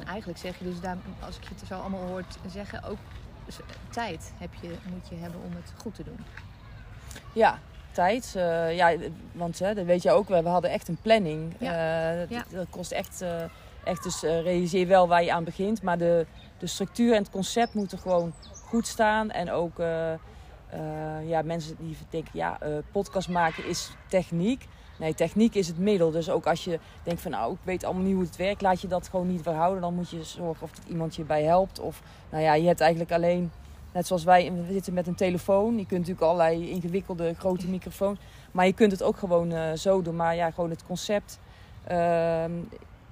eigenlijk 0.08 0.40
zeg 0.40 0.60
je 0.60 0.64
dus, 0.66 0.80
daar, 0.80 0.98
als 1.26 1.36
ik 1.38 1.44
je 1.44 1.50
het 1.50 1.68
zo 1.68 1.74
allemaal 1.74 2.08
hoort 2.08 2.38
zeggen, 2.48 2.84
ook 2.84 2.98
tijd 3.90 4.32
heb 4.38 4.50
je, 4.62 4.68
moet 4.68 5.08
je 5.10 5.16
hebben 5.16 5.40
om 5.46 5.52
het 5.56 5.74
goed 5.78 5.96
te 5.96 6.04
doen. 6.04 6.20
ja, 7.34 7.60
tijd. 7.92 8.32
ja, 8.72 8.96
want 9.32 9.60
hè, 9.60 9.74
dat 9.74 9.86
weet 9.86 10.04
je 10.04 10.12
ook. 10.12 10.28
We 10.28 10.50
hadden 10.50 10.72
echt 10.72 10.88
een 10.88 10.98
planning. 11.02 11.54
Ja. 11.60 12.16
Dat, 12.16 12.30
Ja. 12.30 12.44
dat 12.50 12.68
kost 12.70 12.92
echt. 12.92 13.24
Echt 13.84 14.04
dus 14.04 14.24
eh, 14.24 14.42
realiseer 14.42 14.88
wel 14.88 15.08
waar 15.08 15.24
je 15.24 15.34
aan 15.34 15.44
begint. 15.44 15.82
Maar 15.82 15.98
de, 15.98 16.26
de 16.58 16.68
structuur 16.68 17.14
en 17.14 17.22
het 17.22 17.32
concept 17.32 17.74
moeten 17.74 17.98
gewoon 17.98 18.34
goed 18.66 18.88
staan. 18.88 19.32
En 19.32 19.52
ook. 19.52 19.80
eh, 19.80 20.14
eh, 20.14 21.30
ja, 21.30 21.42
mensen 21.42 21.76
die 21.80 21.98
denken, 22.10 22.32
ja, 22.34 22.58
podcast 22.92 23.30
maken 23.30 23.66
is 23.68 23.92
techniek. 24.08 24.68
Nee, 25.00 25.14
techniek 25.14 25.56
is 25.56 25.68
het 25.68 25.78
middel. 25.78 26.12
Dus 26.12 26.30
ook 26.30 26.46
als 26.48 26.64
je 26.64 26.80
denkt 27.04 27.22
van, 27.22 27.32
nou, 27.32 27.54
ik 27.54 27.60
weet 27.64 27.84
allemaal 27.84 28.04
niet 28.04 28.14
hoe 28.14 28.24
het 28.24 28.36
werkt, 28.36 28.62
laat 28.62 28.82
je 28.82 28.88
dat 28.88 29.08
gewoon 29.08 29.28
niet 29.28 29.42
verhouden. 29.42 29.82
Dan 29.82 29.94
moet 29.96 30.10
je 30.10 30.24
zorgen 30.24 30.64
of 30.64 30.72
iemand 30.88 31.16
je 31.16 31.24
bij 31.24 31.44
helpt. 31.44 31.80
Of, 31.80 32.02
nou 32.30 32.44
ja, 32.44 32.54
je 32.54 32.68
hebt 32.68 32.80
eigenlijk 32.82 33.12
alleen, 33.12 33.52
net 33.94 34.08
zoals 34.08 34.24
wij, 34.24 34.52
we 34.68 34.74
zitten 34.74 34.94
met 34.94 35.08
een 35.08 35.16
telefoon. 35.16 35.72
Je 35.78 35.86
kunt 35.86 36.00
natuurlijk 36.00 36.22
allerlei 36.22 36.70
ingewikkelde 36.70 37.34
grote 37.38 37.68
microfoons. 37.68 38.20
Maar 38.52 38.66
je 38.66 38.74
kunt 38.74 38.92
het 38.92 39.04
ook 39.04 39.18
gewoon 39.18 39.78
zo 39.78 40.02
doen. 40.02 40.16
Maar 40.16 40.36
ja, 40.36 40.52
gewoon 40.52 40.70
het 40.70 40.86
concept. 40.86 41.40
ehm, 41.84 42.52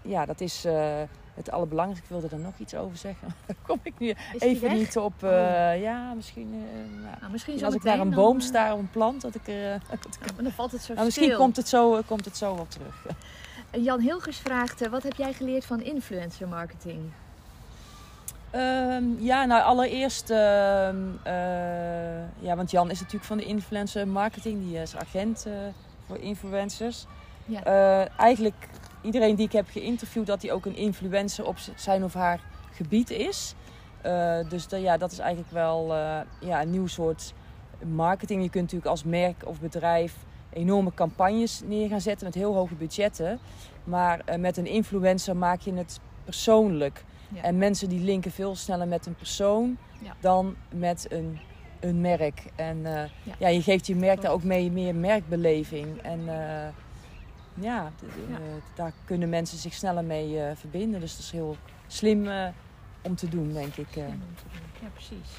ja, 0.08 0.26
dat 0.26 0.42
is 0.42 0.66
eh, 0.66 1.02
het 1.34 1.52
allerbelangrijkste. 1.52 2.14
Ik 2.14 2.22
wilde 2.22 2.36
er 2.36 2.42
nog 2.42 2.54
iets 2.58 2.76
over 2.76 2.98
zeggen. 2.98 3.28
Daar 3.48 3.56
kom 3.62 3.80
ik 3.84 3.94
nu 3.98 4.14
even 4.38 4.74
niet 4.74 4.98
op. 4.98 5.24
eh, 5.24 5.82
Ja, 5.82 6.14
misschien. 6.14 6.54
eh, 6.74 7.02
nou, 7.04 7.16
Nou, 7.20 7.32
misschien 7.32 7.58
zo 7.60 7.66
als 7.66 7.76
ik 7.76 7.84
naar 7.84 8.00
een 8.00 8.10
boom 8.10 8.40
sta 8.40 8.74
of 8.74 8.80
een 8.80 8.90
plant, 8.92 9.22
dat 9.22 9.36
ik 9.36 9.46
dat 9.90 10.20
dan 10.44 10.52
valt 10.52 10.72
het 10.72 10.82
zo 10.82 10.94
nou, 10.94 11.06
misschien 11.06 11.26
stil. 11.28 11.38
komt 11.38 11.56
het, 11.56 11.68
zo, 11.68 12.02
komt 12.06 12.26
het 12.26 12.38
zo 12.38 12.56
wel 12.56 12.68
terug. 12.68 13.06
Jan 13.86 14.00
Hilgers 14.00 14.38
vraagt, 14.38 14.90
wat 14.90 15.04
heb 15.04 15.14
jij 15.14 15.34
geleerd 15.34 15.66
van 15.66 15.82
influencer 15.82 16.48
marketing? 16.48 17.00
Ehm, 18.50 19.04
ja, 19.20 19.46
nou 19.46 19.62
allereerst, 19.64 20.30
ehm, 20.30 20.96
eh, 21.24 21.34
ja, 22.40 22.56
want 22.56 22.72
Jan 22.72 22.90
is 22.92 22.98
natuurlijk 23.00 23.26
van 23.26 23.38
de 23.38 23.44
influencer 23.46 24.08
marketing, 24.08 24.64
die 24.64 24.82
is 24.82 24.96
agent 24.96 25.48
voor 26.08 26.18
influencers. 26.18 27.06
Ja. 27.46 27.64
Eigenlijk 28.18 28.68
iedereen 29.08 29.36
die 29.36 29.46
ik 29.46 29.52
heb 29.52 29.70
geïnterviewd, 29.70 30.26
dat 30.28 30.42
hij 30.42 30.52
ook 30.52 30.66
een 30.66 30.76
influencer 30.76 31.46
op 31.46 31.58
zijn 31.76 32.04
of 32.04 32.14
haar 32.14 32.40
gebied 32.72 33.10
is. 33.10 33.54
Eh, 34.02 34.50
dus 34.50 34.66
ja, 34.70 34.98
dat 34.98 35.12
is 35.12 35.20
eigenlijk 35.20 35.52
wel 35.52 35.94
eh, 35.96 36.20
ja, 36.40 36.62
een 36.62 36.70
nieuw 36.72 36.88
soort 36.88 37.34
marketing. 37.86 38.44
Je 38.44 38.50
kunt 38.50 38.64
natuurlijk 38.64 38.92
als 38.92 39.04
merk 39.04 39.46
of 39.46 39.60
bedrijf 39.60 40.16
enorme 40.54 40.94
campagnes 40.94 41.62
neer 41.66 41.90
gaan 41.90 42.02
zetten 42.02 42.26
met 42.26 42.36
heel 42.36 42.54
hoge 42.54 42.74
budgetten. 42.76 43.40
Maar 43.84 44.22
eh, 44.26 44.40
met 44.40 44.58
een 44.58 44.66
influencer 44.66 45.38
maak 45.38 45.60
je 45.60 45.74
het 45.74 46.00
persoonlijk. 46.24 47.04
Ja. 47.34 47.42
En 47.42 47.58
mensen 47.58 47.90
die 47.90 48.00
linken 48.00 48.32
veel 48.32 48.56
sneller 48.56 48.88
met 48.88 49.06
een 49.06 49.16
persoon 49.16 49.78
Ja. 50.04 50.14
dan 50.20 50.56
met 50.74 51.06
een, 51.12 51.40
een 51.80 52.02
merk. 52.02 52.44
En 52.56 52.82
Ja. 52.82 53.08
ja. 53.40 53.48
je 53.48 53.62
geeft 53.62 53.88
je 53.88 53.96
merk 53.96 54.22
daar 54.22 54.32
ook 54.32 54.44
mee 54.44 54.72
meer 54.72 54.96
merkbeleving. 54.96 56.02
En 56.02 56.20
ja, 57.60 57.92
eh, 58.30 58.38
daar 58.76 58.92
kunnen 59.06 59.30
mensen 59.30 59.58
zich 59.58 59.74
sneller 59.74 60.04
mee 60.04 60.40
eh, 60.42 60.56
verbinden. 60.56 61.00
Dus 61.00 61.12
dat 61.12 61.20
is 61.20 61.32
heel 61.32 61.58
slim 61.88 62.28
eh, 62.28 62.48
om 63.02 63.16
te 63.16 63.30
doen, 63.30 63.54
denk 63.54 63.76
ik. 63.76 63.96
eh. 63.96 64.04
Ja, 64.82 64.88
precies. 64.94 65.30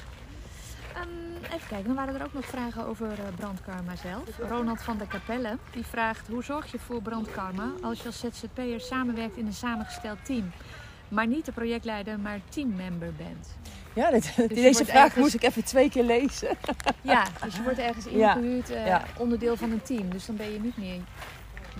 Ehm, 0.95 1.53
even 1.55 1.67
kijken, 1.67 1.85
dan 1.87 1.95
waren 1.95 2.15
er 2.15 2.23
ook 2.25 2.33
nog 2.33 2.45
vragen 2.45 2.85
over 2.85 3.07
brandkarma 3.35 3.95
zelf. 3.95 4.37
Ronald 4.49 4.81
van 4.81 4.97
der 4.97 5.07
Capelle 5.07 5.57
die 5.71 5.85
vraagt: 5.85 6.27
hoe 6.27 6.43
zorg 6.43 6.71
je 6.71 6.79
voor 6.79 7.01
brandkarma 7.01 7.71
als 7.81 7.99
je 8.01 8.05
als 8.05 8.19
ZZP'er 8.19 8.79
samenwerkt 8.81 9.37
in 9.37 9.45
een 9.45 9.53
samengesteld 9.53 10.25
team, 10.25 10.51
maar 11.07 11.27
niet 11.27 11.45
de 11.45 11.51
projectleider, 11.51 12.19
maar 12.19 12.39
teammember 12.49 13.13
bent? 13.17 13.47
Ja, 13.93 14.11
dit, 14.11 14.25
je 14.35 14.47
deze 14.47 14.85
vraag 14.85 14.95
ergens- 15.03 15.15
moest 15.21 15.33
ik 15.33 15.43
even 15.43 15.63
twee 15.63 15.89
keer 15.89 16.03
lezen. 16.03 16.57
Ja, 17.01 17.23
dus 17.43 17.55
je 17.55 17.63
wordt 17.63 17.79
ergens 17.79 18.05
ingehuurd, 18.05 18.69
eh, 18.69 18.85
ja. 18.85 19.03
onderdeel 19.17 19.55
van 19.57 19.71
een 19.71 19.81
team. 19.81 20.09
Dus 20.09 20.25
dan 20.25 20.35
ben 20.35 20.51
je 20.51 20.59
niet 20.59 20.77
meer 20.77 20.99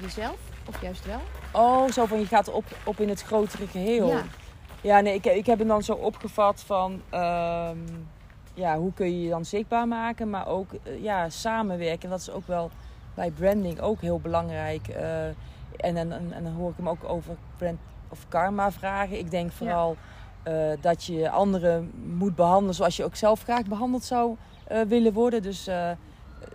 jezelf, 0.02 0.38
of 0.67 0.82
juist 0.82 1.06
wel. 1.06 1.21
Oh, 1.52 1.91
zo 1.91 2.06
van 2.06 2.19
je 2.19 2.25
gaat 2.25 2.52
op, 2.52 2.65
op 2.84 2.99
in 2.99 3.10
het 3.10 3.21
grotere 3.21 3.67
geheel. 3.67 4.08
Ja. 4.08 4.23
Ja, 4.82 4.99
nee, 4.99 5.13
ik, 5.13 5.25
ik 5.25 5.45
heb 5.45 5.60
hem 5.60 5.67
dan 5.67 5.84
zo 5.84 5.93
opgevat 5.93 6.63
van... 6.65 7.02
ehm, 7.10 7.78
ja, 8.60 8.78
hoe 8.78 8.93
kun 8.93 9.06
je 9.06 9.21
je 9.21 9.30
dan 9.30 9.45
zichtbaar 9.45 9.88
maken, 9.88 10.30
maar 10.30 10.47
ook 10.47 10.73
eh, 10.73 11.04
ja, 11.04 11.30
samenwerken. 11.30 12.10
Dat 12.10 12.19
is 12.19 12.32
ook 12.32 12.47
wel 12.47 12.69
bij 13.13 13.32
branding 13.32 13.80
ook 13.80 14.02
heel 14.02 14.19
belangrijk. 14.19 14.88
Eh, 14.88 15.25
en, 15.28 15.97
en, 15.97 16.12
en, 16.12 16.43
dan 16.43 16.54
hoor 16.54 16.69
ik 16.69 16.78
hem 16.78 16.89
ook 16.89 17.04
over 17.04 17.36
brand 17.58 17.80
of 18.10 18.25
karma 18.28 18.71
vragen. 18.71 19.19
Ik 19.19 19.32
denk 19.32 19.52
vooral 19.52 19.97
eh, 20.43 20.69
dat 20.82 21.04
je 21.04 21.30
anderen 21.30 21.91
moet 22.17 22.36
behandelen 22.36 22.75
zoals 22.75 22.97
je 22.97 23.04
ook 23.04 23.15
zelf 23.15 23.43
graag 23.43 23.65
behandeld 23.65 24.04
zou 24.04 24.36
willen 24.88 25.13
worden. 25.13 25.41
Dus 25.41 25.69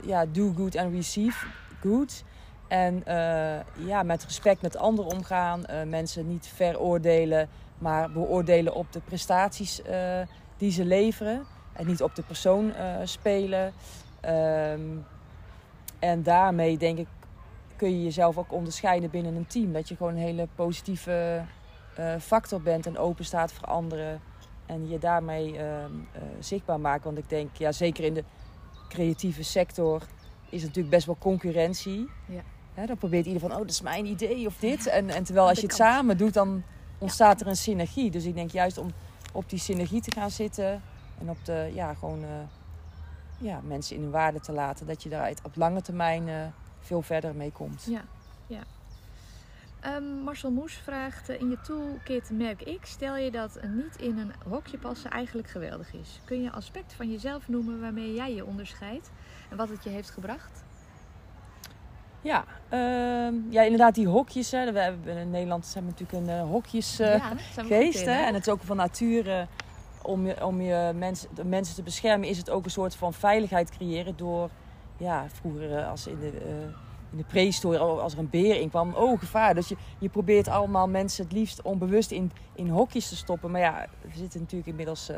ja, 0.02 0.26
do 0.32 0.52
good 0.56 0.76
and 0.76 0.92
receive 0.92 1.46
good. 1.80 2.24
En 2.74 3.06
eh, 3.06 3.86
ja, 3.86 4.02
met 4.02 4.24
respect 4.24 4.62
met 4.62 4.76
anderen 4.76 5.12
omgaan. 5.12 5.66
eh, 5.66 5.82
mensen 5.86 6.28
niet 6.28 6.46
veroordelen, 6.46 7.48
maar 7.78 8.10
beoordelen 8.10 8.74
op 8.74 8.92
de 8.92 9.00
prestaties 9.00 9.82
eh, 9.82 10.20
die 10.56 10.70
ze 10.70 10.84
leveren. 10.84 11.44
En 11.72 11.86
niet 11.86 12.02
op 12.02 12.14
de 12.14 12.22
persoon 12.22 12.72
spelen. 13.04 13.72
Ehm, 14.20 14.80
en 15.98 16.22
daarmee 16.22 16.76
denk 16.78 16.98
ik 16.98 17.06
kun 17.76 17.90
je 17.90 18.04
jezelf 18.04 18.38
ook 18.38 18.52
onderscheiden 18.52 19.10
binnen 19.10 19.34
een 19.34 19.46
team. 19.46 19.72
Dat 19.72 19.88
je 19.88 19.96
gewoon 19.96 20.12
een 20.12 20.18
hele 20.18 20.48
positieve 20.54 21.42
factor 22.20 22.62
bent 22.62 22.86
en 22.86 22.98
open 22.98 23.24
staat 23.24 23.52
voor 23.52 23.68
anderen. 23.68 24.20
En 24.66 24.88
je 24.88 24.98
daarmee 24.98 25.58
ehm, 25.58 25.92
eh, 26.12 26.22
zichtbaar 26.40 26.80
maakt. 26.80 27.04
Want 27.04 27.18
ik 27.18 27.28
denk, 27.28 27.56
ja, 27.56 27.72
zeker 27.72 28.04
in 28.04 28.14
de 28.14 28.24
creatieve 28.88 29.42
sector 29.42 30.02
is 30.48 30.60
er 30.60 30.66
natuurlijk 30.66 30.94
best 30.94 31.06
wel 31.06 31.16
concurrentie. 31.18 32.08
Ja. 32.26 32.42
Hè, 32.74 32.86
dan 32.86 32.96
probeert 32.96 33.26
ieder 33.26 33.40
van, 33.40 33.52
oh, 33.52 33.58
dat 33.58 33.70
is 33.70 33.80
mijn 33.80 34.06
idee 34.06 34.46
of 34.46 34.56
dit. 34.58 34.86
En, 34.86 35.10
en 35.10 35.24
terwijl 35.24 35.48
als 35.48 35.60
je 35.60 35.66
het 35.66 35.76
samen 35.76 36.16
doet, 36.16 36.34
dan 36.34 36.62
ontstaat 36.98 37.40
er 37.40 37.46
een 37.46 37.56
synergie. 37.56 38.10
Dus 38.10 38.24
ik 38.24 38.34
denk 38.34 38.50
juist 38.50 38.78
om 38.78 38.92
op 39.32 39.50
die 39.50 39.58
synergie 39.58 40.00
te 40.00 40.10
gaan 40.10 40.30
zitten. 40.30 40.82
En 41.20 41.30
op 41.30 41.44
de, 41.44 41.70
ja, 41.74 41.94
gewoon, 41.94 42.22
eh, 42.22 42.28
ja, 43.38 43.60
mensen 43.60 43.96
in 43.96 44.02
hun 44.02 44.10
waarde 44.10 44.40
te 44.40 44.52
laten, 44.52 44.86
dat 44.86 45.02
je 45.02 45.08
daar 45.08 45.32
op 45.42 45.56
lange 45.56 45.82
termijn 45.82 46.28
eh, 46.28 46.34
veel 46.80 47.02
verder 47.02 47.34
mee 47.34 47.52
komt. 47.52 47.86
Ja, 47.88 48.04
ja. 48.46 48.60
Ehm, 49.80 50.04
Marcel 50.04 50.50
Moes 50.50 50.74
vraagt, 50.74 51.28
eh, 51.28 51.40
in 51.40 51.50
je 51.50 51.60
toolkit 51.60 52.30
merk 52.30 52.78
X 52.80 52.90
stel 52.90 53.16
je 53.16 53.30
dat 53.30 53.60
niet 53.62 53.96
in 53.96 54.18
een 54.18 54.32
hokje 54.48 54.78
passen 54.78 55.10
eigenlijk 55.10 55.48
geweldig 55.48 55.94
is. 55.94 56.20
Kun 56.24 56.42
je 56.42 56.50
aspecten 56.50 56.96
van 56.96 57.10
jezelf 57.10 57.48
noemen 57.48 57.80
waarmee 57.80 58.14
jij 58.14 58.34
je 58.34 58.44
onderscheidt 58.44 59.10
en 59.50 59.56
wat 59.56 59.68
het 59.68 59.84
je 59.84 59.90
heeft 59.90 60.10
gebracht? 60.10 60.63
Ja, 62.24 62.44
ehm, 62.68 63.34
ja, 63.48 63.62
inderdaad, 63.62 63.94
die 63.94 64.08
hokjes. 64.08 64.50
Hè. 64.50 64.72
We 64.72 64.78
hebben 64.78 65.16
in 65.16 65.30
Nederland 65.30 65.66
zijn 65.66 65.84
we 65.84 65.90
natuurlijk 65.90 66.28
een 66.28 66.36
uh, 66.36 66.50
hokjesgeest. 66.50 68.04
ja, 68.04 68.12
hè. 68.12 68.24
En 68.24 68.34
het 68.34 68.46
is 68.46 68.52
ook 68.52 68.62
van 68.62 68.76
nature 68.76 69.46
om 70.02 70.26
je, 70.26 70.46
om 70.46 70.60
je 70.60 70.92
mensen, 70.94 71.28
de 71.34 71.44
mensen 71.44 71.74
te 71.74 71.82
beschermen, 71.82 72.28
is 72.28 72.38
het 72.38 72.50
ook 72.50 72.64
een 72.64 72.70
soort 72.70 72.96
van 72.96 73.12
veiligheid 73.12 73.70
creëren 73.70 74.16
door, 74.16 74.50
ja, 74.96 75.26
vroeger 75.32 75.76
eh, 75.76 75.90
als 75.90 76.06
in 76.06 76.18
de, 76.18 76.32
uh, 76.32 76.50
in 77.10 77.16
de 77.16 77.24
prehistorie, 77.24 77.78
als 77.78 78.12
er 78.12 78.18
een 78.18 78.30
beer 78.30 78.60
in 78.60 78.68
kwam, 78.68 78.94
oh 78.94 79.18
gevaar. 79.18 79.54
Dus 79.54 79.68
je, 79.68 79.76
je 79.98 80.08
probeert 80.08 80.48
allemaal 80.48 80.88
mensen 80.88 81.24
het 81.24 81.32
liefst 81.32 81.62
onbewust 81.62 82.10
in, 82.10 82.32
in 82.54 82.68
hokjes 82.68 83.08
te 83.08 83.16
stoppen. 83.16 83.50
Maar 83.50 83.60
ja, 83.60 83.86
we 84.00 84.16
zitten 84.16 84.40
natuurlijk 84.40 84.68
inmiddels 84.68 85.10
uh, 85.10 85.16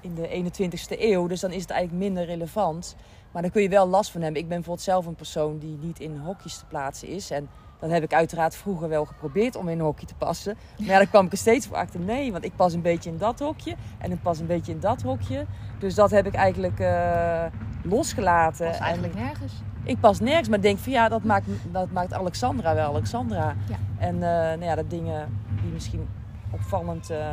in 0.00 0.14
de 0.14 0.52
21ste 0.52 1.00
eeuw, 1.00 1.26
dus 1.26 1.40
dan 1.40 1.52
is 1.52 1.62
het 1.62 1.70
eigenlijk 1.70 2.02
minder 2.02 2.24
relevant. 2.24 2.96
Maar 3.32 3.42
daar 3.42 3.50
kun 3.50 3.62
je 3.62 3.68
wel 3.68 3.88
last 3.88 4.10
van 4.10 4.20
hebben. 4.20 4.40
Ik 4.40 4.48
ben 4.48 4.56
bijvoorbeeld 4.56 4.86
zelf 4.86 5.06
een 5.06 5.14
persoon 5.14 5.58
die 5.58 5.78
niet 5.80 6.00
in 6.00 6.16
hokjes 6.16 6.58
te 6.58 6.66
plaatsen 6.66 7.08
is. 7.08 7.30
En 7.30 7.48
dat 7.78 7.90
heb 7.90 8.02
ik 8.02 8.14
uiteraard 8.14 8.56
vroeger 8.56 8.88
wel 8.88 9.04
geprobeerd 9.04 9.56
om 9.56 9.68
in 9.68 9.78
een 9.78 9.84
hokje 9.84 10.06
te 10.06 10.14
passen. 10.14 10.56
Maar 10.78 10.86
ja, 10.86 10.98
dan 10.98 11.08
kwam 11.08 11.26
ik 11.26 11.32
er 11.32 11.38
steeds 11.38 11.66
voor 11.66 11.76
achter. 11.76 12.00
Nee, 12.00 12.32
want 12.32 12.44
ik 12.44 12.56
pas 12.56 12.72
een 12.72 12.82
beetje 12.82 13.10
in 13.10 13.18
dat 13.18 13.38
hokje. 13.38 13.74
En 13.98 14.12
ik 14.12 14.22
pas 14.22 14.38
een 14.38 14.46
beetje 14.46 14.72
in 14.72 14.80
dat 14.80 15.02
hokje. 15.02 15.46
Dus 15.78 15.94
dat 15.94 16.10
heb 16.10 16.26
ik 16.26 16.34
eigenlijk 16.34 16.80
uh, 16.80 17.44
losgelaten. 17.82 18.70
Pas 18.70 18.78
eigenlijk 18.78 19.14
nergens. 19.14 19.52
Ik 19.82 20.00
pas 20.00 20.20
nergens, 20.20 20.48
maar 20.48 20.60
denk 20.60 20.78
van 20.78 20.92
ja, 20.92 21.08
dat 21.08 21.22
maakt, 21.22 21.46
dat 21.72 21.90
maakt 21.90 22.12
Alexandra 22.12 22.74
wel 22.74 22.88
Alexandra. 22.88 23.54
Ja. 23.68 23.76
En 23.98 24.14
uh, 24.14 24.20
nou 24.20 24.64
ja, 24.64 24.74
dat 24.74 24.90
dingen 24.90 25.40
die 25.62 25.72
misschien 25.72 26.08
opvallend 26.50 27.10
uh, 27.10 27.26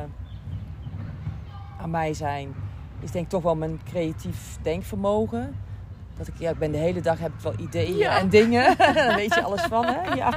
aan 1.82 1.90
mij 1.90 2.14
zijn, 2.14 2.54
is 3.00 3.12
denk 3.12 3.26
ik 3.26 3.32
toch 3.32 3.44
wel 3.44 3.56
mijn 3.56 3.80
creatief 3.84 4.58
denkvermogen. 4.62 5.56
Dat 6.18 6.28
ik, 6.28 6.34
ja, 6.38 6.50
ik 6.50 6.58
ben 6.60 6.72
de 6.72 6.78
hele 6.78 7.02
dag 7.02 7.20
heb 7.20 7.32
ik 7.34 7.40
wel 7.40 7.54
ideeën 7.60 7.98
Ja. 7.98 8.20
en 8.20 8.30
dingen. 8.30 8.78
Daar 8.94 9.16
weet 9.16 9.34
je 9.36 9.44
alles 9.44 9.62
van, 9.62 9.86
hè? 9.86 10.14
Ja, 10.16 10.30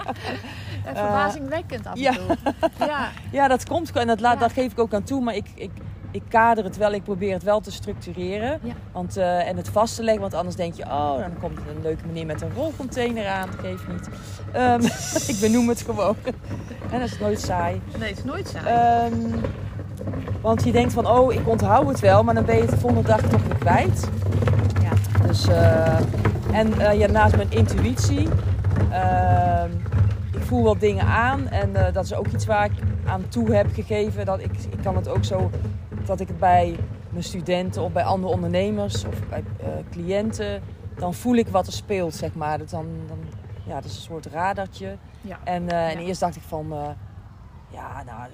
Eh, 0.84 0.94
verbazingwekkend 0.94 1.86
af 1.86 1.94
en 1.94 2.00
ja. 2.00 2.12
toe. 2.12 2.36
Ja, 2.86 3.08
ja 3.32 3.48
dat 3.48 3.68
komt. 3.68 3.92
En 3.92 4.06
dat, 4.06 4.20
laat, 4.20 4.40
dat 4.40 4.52
geef 4.52 4.72
ik 4.72 4.78
ook 4.78 4.94
aan 4.94 5.02
toe. 5.02 5.20
Maar 5.22 5.34
ik, 5.34 5.46
ik, 5.54 5.70
ik 6.10 6.22
kader 6.28 6.64
het 6.64 6.76
wel. 6.76 6.92
Ik 6.92 7.02
probeer 7.02 7.32
het 7.32 7.42
wel 7.42 7.60
te 7.60 7.70
structureren. 7.72 8.58
Ja. 8.62 8.72
Want, 8.92 9.16
eh, 9.16 9.48
en 9.48 9.56
het 9.56 9.68
vast 9.68 9.94
te 9.96 10.02
leggen. 10.02 10.20
Want 10.22 10.34
anders 10.34 10.56
denk 10.56 10.74
je, 10.74 10.82
oh, 10.84 11.18
dan 11.18 11.38
komt 11.40 11.56
er 11.58 11.76
een 11.76 11.82
leuke 11.82 12.06
meneer 12.06 12.26
met 12.26 12.42
een 12.42 12.52
rolcontainer 12.54 13.26
aan. 13.26 13.48
Dat 13.50 13.60
geeft 13.60 13.88
niet. 13.88 14.08
Ehm, 14.52 14.82
ik 15.32 15.36
benoem 15.40 15.68
het 15.68 15.82
gewoon. 15.82 16.16
en 16.90 17.00
dat 17.00 17.08
is 17.08 17.18
nooit 17.18 17.40
saai. 17.40 17.80
nee, 17.98 18.08
het 18.08 18.18
is 18.18 18.24
nooit 18.24 18.48
saai. 18.48 18.66
Ehm, 18.66 19.38
want 20.40 20.64
je 20.64 20.72
denkt 20.72 20.92
van, 20.92 21.06
oh, 21.06 21.32
ik 21.32 21.48
onthoud 21.48 21.88
het 21.88 22.00
wel. 22.00 22.24
Maar 22.24 22.34
dan 22.34 22.44
ben 22.44 22.54
je 22.54 22.60
het 22.62 22.70
de 22.70 22.78
volgende 22.78 23.08
dag 23.08 23.20
toch 23.20 23.42
weer 23.46 23.58
kwijt. 23.58 24.08
Dus, 25.26 25.48
eh, 25.48 25.98
en 26.52 26.80
eh, 26.80 26.98
ja, 26.98 27.06
naast 27.06 27.36
mijn 27.36 27.50
intuïtie, 27.50 28.28
ehm, 28.90 29.70
ik 30.32 30.42
voel 30.42 30.62
wel 30.62 30.78
dingen 30.78 31.04
aan. 31.04 31.48
En 31.48 31.76
eh, 31.86 31.92
dat 31.92 32.04
is 32.04 32.14
ook 32.14 32.26
iets 32.26 32.46
waar 32.46 32.64
ik 32.64 32.72
aan 33.06 33.28
toe 33.28 33.54
heb 33.54 33.66
gegeven. 33.74 34.24
Dat 34.26 34.40
ik, 34.40 34.50
ik 34.70 34.82
kan 34.82 34.96
het 34.96 35.08
ook 35.08 35.24
zo, 35.24 35.50
dat 36.06 36.20
ik 36.20 36.28
het 36.28 36.38
bij 36.38 36.76
mijn 37.10 37.24
studenten 37.24 37.82
of 37.82 37.92
bij 37.92 38.04
andere 38.04 38.32
ondernemers 38.32 39.04
of 39.04 39.28
bij 39.28 39.42
cliënten, 39.90 40.62
dan 40.96 41.14
voel 41.14 41.34
ik 41.34 41.48
wat 41.48 41.66
er 41.66 41.72
speelt, 41.72 42.14
zeg 42.14 42.34
maar. 42.34 42.58
Dat, 42.58 42.70
dan, 42.70 42.86
dan, 43.08 43.18
ja, 43.64 43.74
dat 43.74 43.84
is 43.84 43.96
een 43.96 44.02
soort 44.02 44.26
radartje. 44.26 44.96
Ja. 45.20 45.38
En, 45.44 45.68
en 45.68 46.00
Ja. 46.00 46.06
eerst 46.06 46.20
dacht 46.20 46.36
ik 46.36 46.42
van, 46.42 46.74
ja, 47.68 48.02
nou, 48.06 48.28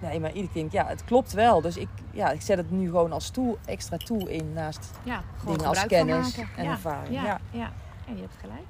nee, 0.00 0.20
maar 0.20 0.30
iedere 0.32 0.52
keer, 0.52 0.62
denk 0.62 0.66
ik, 0.66 0.80
ja, 0.80 0.86
het 0.86 1.04
klopt 1.04 1.32
wel. 1.32 1.60
Dus 1.60 1.76
ik, 1.76 1.88
ja, 2.10 2.30
ik 2.30 2.40
zet 2.40 2.56
het 2.56 2.70
nu 2.70 2.86
gewoon 2.86 3.12
als 3.12 3.30
tool, 3.30 3.58
extra 3.64 3.96
tool 3.96 4.26
in 4.26 4.52
naast 4.52 4.90
ja, 5.02 5.22
dingen 5.46 5.64
als 5.66 5.86
kennis 5.86 6.38
en 6.56 6.64
ja. 6.64 6.70
ervaring. 6.70 7.14
Ja, 7.14 7.22
Ja. 7.24 7.40
ja. 7.50 7.70
ja. 8.06 8.14
je 8.14 8.20
hebt 8.20 8.36
gelijk. 8.40 8.66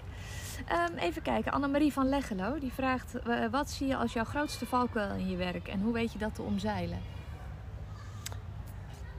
Ehm, 0.66 0.98
even 0.98 1.22
kijken, 1.22 1.52
Annemarie 1.52 1.92
van 1.92 2.08
Leggelo 2.08 2.58
die 2.58 2.72
vraagt: 2.72 3.18
eh, 3.18 3.36
wat 3.50 3.70
zie 3.70 3.86
je 3.86 3.96
als 3.96 4.12
jouw 4.12 4.24
grootste 4.24 4.66
valkuil 4.66 5.14
in 5.14 5.30
je 5.30 5.36
werk 5.36 5.68
en 5.68 5.80
hoe 5.80 5.92
weet 5.92 6.12
je 6.12 6.18
dat 6.18 6.34
te 6.34 6.42
omzeilen? 6.42 6.98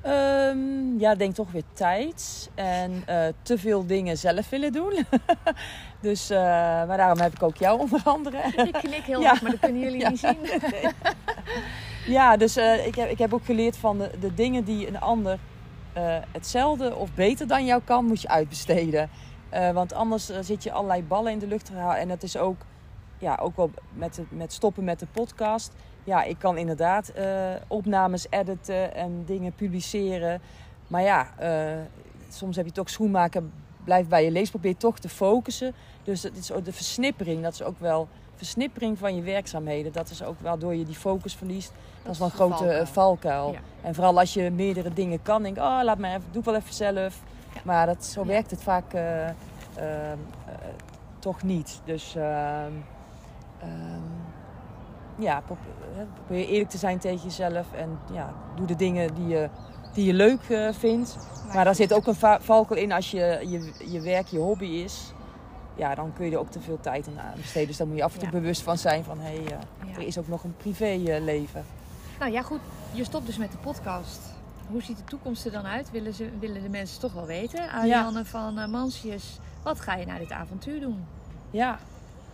Ehm, 0.01 0.99
ja, 0.99 1.15
denk 1.15 1.35
toch 1.35 1.51
weer 1.51 1.63
tijd. 1.73 2.49
En 2.55 3.03
eh, 3.05 3.27
te 3.41 3.57
veel 3.57 3.85
dingen 3.85 4.17
zelf 4.17 4.49
willen 4.49 4.71
doen. 4.71 5.05
dus, 6.01 6.29
eh, 6.29 6.37
maar 6.87 6.97
daarom 6.97 7.19
heb 7.19 7.33
ik 7.33 7.43
ook 7.43 7.55
jou 7.57 7.79
onder 7.83 8.01
andere. 8.03 8.37
Ik 8.55 8.73
knik 8.73 9.03
heel 9.03 9.21
Ja. 9.21 9.27
hard, 9.27 9.41
maar 9.41 9.51
dat 9.51 9.59
kunnen 9.59 9.81
jullie 9.81 9.99
Ja. 10.05 10.09
niet 10.09 10.19
zien. 10.19 10.37
Ja, 12.09 12.37
dus 12.37 12.55
eh, 12.55 12.85
ik, 12.85 12.95
heb, 12.95 13.09
ik 13.09 13.17
heb 13.17 13.33
ook 13.33 13.45
geleerd 13.45 13.77
van 13.77 13.97
de, 13.97 14.33
dingen 14.33 14.63
die 14.63 14.87
een 14.87 14.99
ander 14.99 15.39
eh, 15.93 16.17
hetzelfde 16.31 16.95
of 16.95 17.13
beter 17.13 17.47
dan 17.47 17.65
jou 17.65 17.81
kan, 17.83 18.05
moet 18.05 18.21
je 18.21 18.27
uitbesteden. 18.27 19.09
Eh, 19.49 19.71
want 19.71 19.93
anders 19.93 20.31
zit 20.41 20.63
je 20.63 20.71
allerlei 20.71 21.03
ballen 21.03 21.31
in 21.31 21.39
de 21.39 21.47
lucht 21.47 21.65
te 21.65 21.73
halen. 21.73 21.97
En 21.97 22.07
dat 22.07 22.23
is 22.23 22.37
ook, 22.37 22.57
ja, 23.17 23.39
ook 23.41 23.55
wel 23.55 23.71
met, 23.93 24.21
met 24.29 24.53
stoppen 24.53 24.83
met 24.83 24.99
de 24.99 25.07
podcast. 25.11 25.73
Ja, 26.03 26.23
ik 26.23 26.39
kan 26.39 26.57
inderdaad 26.57 27.13
opnames 27.67 28.27
editen 28.29 28.95
en 28.95 29.23
dingen 29.25 29.53
publiceren. 29.53 30.41
Maar 30.87 31.01
ja, 31.01 31.27
soms 32.29 32.55
heb 32.55 32.65
je 32.65 32.71
toch 32.71 32.89
schoenmaken, 32.89 33.51
blijf 33.83 34.07
bij 34.07 34.23
je 34.23 34.31
lees, 34.31 34.49
probeer 34.49 34.77
toch 34.77 34.99
te 34.99 35.09
focussen. 35.09 35.73
Dus 36.03 36.23
het 36.23 36.37
is 36.37 36.51
ook 36.51 36.65
de 36.65 36.73
versnippering, 36.73 37.43
dat 37.43 37.53
is 37.53 37.63
ook 37.63 37.79
wel 37.79 38.07
versnippering 38.39 38.97
van 38.97 39.15
je 39.15 39.21
werkzaamheden. 39.21 39.91
Dat 39.91 40.09
is 40.09 40.23
ook 40.23 40.39
waardoor 40.41 40.75
je 40.75 40.85
die 40.85 40.95
focus 40.95 41.35
verliest. 41.35 41.71
Dat, 42.03 42.13
is 42.13 42.19
wel 42.19 42.27
een 42.27 42.33
grote 42.33 42.67
eh, 42.71 42.85
valkuil. 42.85 43.51
Ja. 43.51 43.59
En 43.81 43.95
vooral 43.95 44.19
als 44.19 44.33
je 44.33 44.51
meerdere 44.51 44.93
dingen 44.93 45.21
kan, 45.21 45.43
denk 45.43 45.57
ik, 45.57 45.63
oh, 45.63 45.79
laat 45.83 45.97
me 45.97 46.07
even, 46.07 46.23
doe 46.31 46.39
ik 46.39 46.45
wel 46.45 46.55
even 46.55 46.73
zelf. 46.73 47.21
Ja. 47.53 47.61
Maar 47.63 47.85
dat, 47.85 48.05
zo 48.05 48.25
werkt 48.25 48.51
het 48.51 48.63
vaak 48.63 48.93
eh, 48.93 49.27
ehm, 49.27 49.33
eh, 49.75 50.53
toch 51.19 51.43
niet. 51.43 51.81
Dus 51.85 52.15
ehm, 52.15 52.71
ehm, 53.61 54.01
ja, 55.17 55.41
pro- 55.45 55.57
eh, 55.97 56.01
probeer 56.25 56.47
eerlijk 56.47 56.69
te 56.69 56.77
zijn 56.77 56.97
tegen 56.99 57.23
jezelf. 57.23 57.67
En 57.73 57.99
ja, 58.13 58.33
doe 58.55 58.67
de 58.67 58.75
dingen 58.75 59.15
die 59.15 59.27
je, 59.27 59.49
die 59.93 60.05
je 60.05 60.13
leuk 60.13 60.41
eh, 60.49 60.67
vindt. 60.71 61.17
Maar 61.53 61.65
daar 61.65 61.75
zit 61.75 61.93
ook 61.93 62.07
een 62.07 62.15
va- 62.15 62.39
valkuil 62.41 62.81
in 62.81 62.91
als 62.91 63.11
je, 63.11 63.39
je, 63.47 63.73
je 63.91 64.01
werk 64.01 64.27
je 64.27 64.37
hobby 64.37 64.65
is. 64.65 65.13
Ja, 65.79 65.95
dan 65.95 66.13
kun 66.13 66.25
je 66.25 66.31
er 66.31 66.39
ook 66.39 66.51
te 66.51 66.59
veel 66.59 66.79
tijd 66.81 67.07
aan 67.17 67.33
besteden. 67.35 67.67
Dus 67.67 67.77
daar 67.77 67.87
moet 67.87 67.97
je 67.97 68.03
af 68.03 68.13
en 68.13 68.19
toe 68.19 68.27
Ja. 68.31 68.39
bewust 68.39 68.61
van 68.61 68.77
zijn 68.77 69.03
van... 69.03 69.19
hé, 69.19 69.25
hey, 69.35 69.43
eh, 69.45 69.49
Ja. 69.49 69.93
er 69.95 70.07
is 70.07 70.17
ook 70.17 70.27
nog 70.27 70.43
een 70.43 70.55
privéleven. 70.57 71.65
Nou 72.19 72.31
ja, 72.31 72.41
goed. 72.41 72.59
Je 72.91 73.03
stopt 73.03 73.25
dus 73.25 73.37
met 73.37 73.51
de 73.51 73.57
podcast. 73.57 74.19
Hoe 74.67 74.81
ziet 74.81 74.97
de 74.97 75.03
toekomst 75.03 75.45
er 75.45 75.51
dan 75.51 75.65
uit? 75.65 75.91
Willen, 75.91 76.13
ze, 76.13 76.29
willen 76.39 76.61
de 76.61 76.69
mensen 76.69 76.99
toch 76.99 77.13
wel 77.13 77.25
weten? 77.25 77.69
Ariane 77.71 78.25
van 78.25 78.59
uh, 78.59 78.67
Mansjes, 78.67 79.39
wat 79.63 79.79
ga 79.79 79.95
je 79.95 80.05
na 80.05 80.17
dit 80.17 80.31
avontuur 80.31 80.79
doen? 80.79 81.05
Ja. 81.51 81.79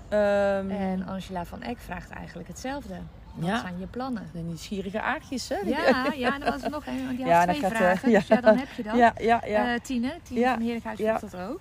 Ehm, 0.10 0.70
En 0.72 1.08
Angela 1.08 1.46
van 1.46 1.62
Eck 1.62 1.78
vraagt 1.80 2.10
eigenlijk 2.10 2.48
hetzelfde. 2.48 2.94
Wat 3.34 3.48
Ja. 3.50 3.60
zijn 3.60 3.80
je 3.80 3.86
plannen? 3.88 4.30
de 4.34 4.40
nieuwsgierige 4.40 5.02
aartjes, 5.02 5.50
hè? 5.50 5.56
Ja, 5.66 6.06
ja, 6.26 6.40
er 6.42 6.52
was 6.52 6.64
er 6.64 6.70
nog 6.70 6.86
een, 6.86 7.08
die 7.08 7.18
had 7.18 7.28
Ja, 7.28 7.46
dan 7.46 7.56
twee 7.56 7.62
gaat, 7.62 7.72
eh, 7.72 7.78
vragen. 7.78 8.10
ja. 8.12 8.20
Dus 8.20 8.28
ja, 8.28 8.42
dan 8.42 8.58
heb 8.58 8.68
je 8.78 8.84
dat. 8.84 8.96
ja, 8.96 9.14
ja. 9.20 9.42
ja. 9.46 9.80
Tine, 9.80 10.14
Tine 10.24 10.46
van 10.50 10.62
Heerlijkhuis 10.62 10.98
Ja. 11.00 11.20
dat 11.20 11.36
ook. 11.36 11.60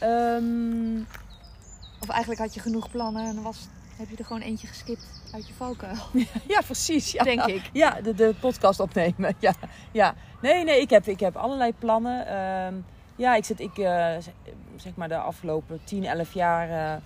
Ehm, 0.00 1.00
Of 2.00 2.08
eigenlijk 2.08 2.40
had 2.40 2.54
je 2.54 2.60
genoeg 2.60 2.90
plannen 2.90 3.26
en 3.26 3.34
dan 3.34 3.42
was, 3.44 3.68
heb 3.96 4.08
je 4.10 4.16
er 4.16 4.24
gewoon 4.24 4.42
eentje 4.42 4.66
geskipt 4.66 5.20
uit 5.32 5.46
je 5.48 5.54
valkuil. 5.54 5.96
ja, 6.48 6.60
precies. 6.64 7.12
Ja. 7.12 7.22
Denk 7.22 7.44
ik. 7.44 7.70
Ja, 7.72 8.00
de, 8.02 8.14
de 8.14 8.34
podcast 8.40 8.80
opnemen. 8.80 9.34
Ja, 9.38 9.52
ja. 9.92 10.14
Nee, 10.42 10.64
nee, 10.64 10.80
ik 10.80 10.90
heb, 10.90 11.06
ik 11.06 11.20
heb 11.20 11.36
allerlei 11.36 11.72
plannen. 11.78 12.26
Ehm, 12.26 12.74
ja, 13.16 13.34
ik 13.34 13.44
zit, 13.44 13.60
ik, 13.60 13.78
eh, 13.78 14.16
zeg- 14.76 14.94
maar 14.94 15.08
de 15.08 15.16
afgelopen 15.18 15.80
10, 15.84 16.04
11 16.04 16.32
jaar 16.34 17.00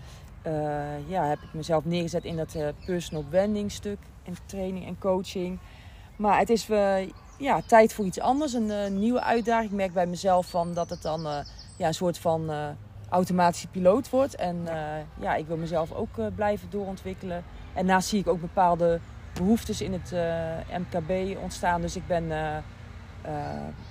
ja, 1.06 1.24
heb 1.24 1.38
ik 1.42 1.54
mezelf 1.54 1.84
neergezet 1.84 2.24
in 2.24 2.36
dat 2.36 2.54
eh, 2.54 2.66
personal 2.84 3.24
branding 3.30 3.72
stuk. 3.72 3.98
En 4.24 4.36
training 4.46 4.86
en 4.86 4.98
coaching. 4.98 5.58
Maar 6.16 6.38
het 6.38 6.50
is 6.50 6.70
eh, 6.70 6.96
ja, 7.38 7.60
tijd 7.66 7.92
voor 7.92 8.04
iets 8.04 8.20
anders. 8.20 8.52
Een 8.52 8.98
nieuwe 8.98 9.22
uitdaging. 9.22 9.70
Ik 9.70 9.76
merk 9.76 9.92
bij 9.92 10.06
mezelf 10.06 10.46
van 10.46 10.74
dat 10.74 10.90
het 10.90 11.02
dan 11.02 11.22
ja, 11.76 11.86
een 11.86 11.94
soort 11.94 12.18
van 12.18 12.50
automatische 13.14 13.68
piloot 13.68 14.10
wordt. 14.10 14.34
En 14.34 14.62
eh, 14.66 15.02
ja, 15.14 15.34
ik 15.34 15.46
wil 15.46 15.56
mezelf 15.56 15.92
ook 15.92 16.18
eh, 16.18 16.26
blijven 16.34 16.70
doorontwikkelen. 16.70 17.36
En 17.36 17.86
daarnaast 17.86 18.08
zie 18.08 18.20
ik 18.20 18.28
ook 18.28 18.40
bepaalde 18.40 19.00
behoeftes 19.34 19.80
in 19.80 19.92
het 19.92 20.12
eh, 20.12 20.78
MKB 20.78 21.38
ontstaan. 21.42 21.80
Dus 21.80 21.96
ik 21.96 22.06
ben 22.06 22.32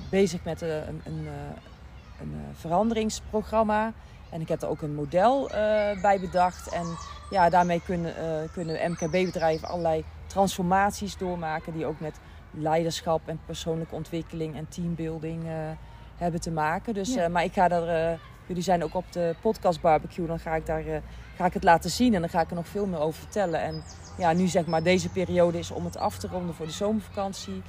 bezig 0.09 0.43
met 0.43 0.61
een, 0.61 1.01
een, 1.05 1.27
een 2.19 2.33
veranderingsprogramma. 2.53 3.93
En 4.29 4.41
ik 4.41 4.47
heb 4.47 4.61
er 4.61 4.67
ook 4.67 4.81
een 4.81 4.95
model 4.95 5.47
bij 6.01 6.19
bedacht. 6.19 6.69
En 6.69 6.85
ja, 7.29 7.49
daarmee 7.49 7.81
kunnen, 7.85 8.13
kunnen 8.51 8.91
MKB-bedrijven 8.91 9.67
allerlei 9.67 10.03
transformaties 10.27 11.17
doormaken. 11.17 11.73
Die 11.73 11.85
ook 11.85 11.99
met 11.99 12.19
leiderschap 12.51 13.21
en 13.25 13.39
persoonlijke 13.45 13.95
ontwikkeling 13.95 14.55
en 14.55 14.67
teambuilding 14.69 15.43
hebben 16.17 16.41
te 16.41 16.51
maken. 16.51 16.93
Dus, 16.93 17.13
Ja. 17.13 17.23
eh, 17.23 17.29
maar 17.29 17.43
ik 17.43 17.53
ga 17.53 17.69
er, 17.69 17.89
eh, 18.11 18.17
jullie 18.45 18.63
zijn 18.63 18.83
ook 18.83 18.95
op 18.95 19.05
de 19.11 19.35
podcast 19.41 19.81
barbecue, 19.81 20.27
dan 20.27 20.39
ga 20.39 20.55
ik 20.55 20.65
daar 20.65 20.85
eh, 20.85 20.97
ga 21.35 21.45
ik 21.45 21.53
het 21.53 21.63
laten 21.63 21.89
zien 21.89 22.13
en 22.13 22.19
dan 22.21 22.29
ga 22.29 22.41
ik 22.41 22.49
er 22.49 22.55
nog 22.55 22.67
veel 22.67 22.85
meer 22.85 22.99
over 22.99 23.19
vertellen. 23.19 23.61
En 23.61 23.83
ja, 24.17 24.33
nu 24.33 24.47
zeg 24.47 24.65
maar 24.65 24.83
deze 24.83 25.09
periode 25.09 25.59
is 25.59 25.71
om 25.71 25.85
het 25.85 25.97
af 25.97 26.17
te 26.17 26.27
ronden 26.27 26.55
voor 26.55 26.65
de 26.65 26.71
zomervakantie. 26.71 27.61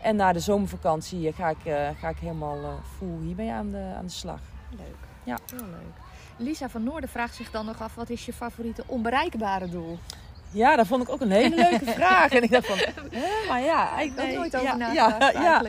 En 0.00 0.16
na 0.16 0.32
de 0.32 0.40
zomervakantie 0.40 1.32
ga 1.32 1.48
ik, 1.48 1.56
ga 2.00 2.08
ik 2.08 2.18
helemaal 2.18 2.58
full 2.98 3.20
hiermee 3.26 3.52
aan 3.52 3.70
de, 3.70 3.92
aan 3.96 4.04
de 4.06 4.12
slag. 4.12 4.40
Leuk. 4.70 4.96
Ja. 5.24 5.38
Heel 5.50 5.66
leuk. 5.66 5.94
Lisa 6.36 6.68
van 6.68 6.82
Noorden 6.82 7.08
vraagt 7.08 7.34
zich 7.34 7.50
dan 7.50 7.66
nog 7.66 7.82
af: 7.82 7.94
wat 7.94 8.10
is 8.10 8.26
je 8.26 8.32
favoriete 8.32 8.82
onbereikbare 8.86 9.68
doel? 9.68 9.98
Ja, 10.50 10.76
dat 10.76 10.86
vond 10.86 11.02
ik 11.02 11.08
ook 11.08 11.20
een 11.20 11.30
hele 11.30 11.56
leuke 11.56 11.84
vraag. 12.00 12.30
En 12.32 12.42
ik 12.42 12.50
dacht 12.50 12.66
van, 12.66 12.76
hè, 13.20 13.48
maar 13.48 13.60
ja, 13.60 14.00
Ik 14.00 14.12
heb 14.16 14.26
er 14.26 14.34
nooit 14.34 14.56
over 14.56 14.68
ja, 14.68 14.76
nagedacht 14.76 15.32
ja, 15.32 15.40
ja. 15.42 15.62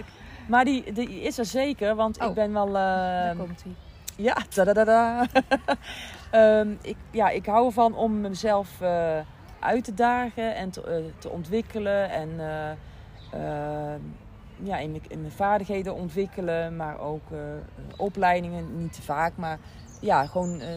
Maar 0.47 0.65
die, 0.65 0.91
die 0.93 1.21
is 1.21 1.38
er 1.38 1.45
zeker, 1.45 1.95
want 1.95 2.19
Oh. 2.21 2.27
ik 2.27 2.34
ben 2.34 2.53
wel... 2.53 2.71
Daar 2.71 3.32
eh, 3.32 3.38
komt 3.39 3.63
hij. 3.63 3.73
Ja, 4.15 4.38
da 4.53 5.25
Ehm 6.32 6.71
ik, 6.82 6.95
ja, 7.12 7.29
ik 7.29 7.45
hou 7.45 7.65
ervan 7.65 7.95
om 7.95 8.21
mezelf 8.21 8.82
eh, 8.82 9.17
uit 9.60 9.84
te 9.84 9.93
dagen 9.93 10.56
en 10.56 10.69
te, 10.69 10.82
eh, 10.84 10.95
te 11.17 11.29
ontwikkelen. 11.29 12.10
En 12.10 12.29
eh, 12.39 12.69
eh, 13.32 13.99
ja, 14.63 14.77
in, 14.77 14.91
mijn- 14.91 15.03
in 15.08 15.19
mijn 15.21 15.32
vaardigheden 15.34 15.93
ontwikkelen, 15.95 16.75
maar 16.75 16.99
ook 16.99 17.23
opleidingen, 17.97 18.82
niet 18.82 18.93
te 18.93 19.01
vaak. 19.01 19.32
Maar 19.36 19.60
ja, 19.99 20.25
gewoon 20.25 20.60
eh, 20.60 20.67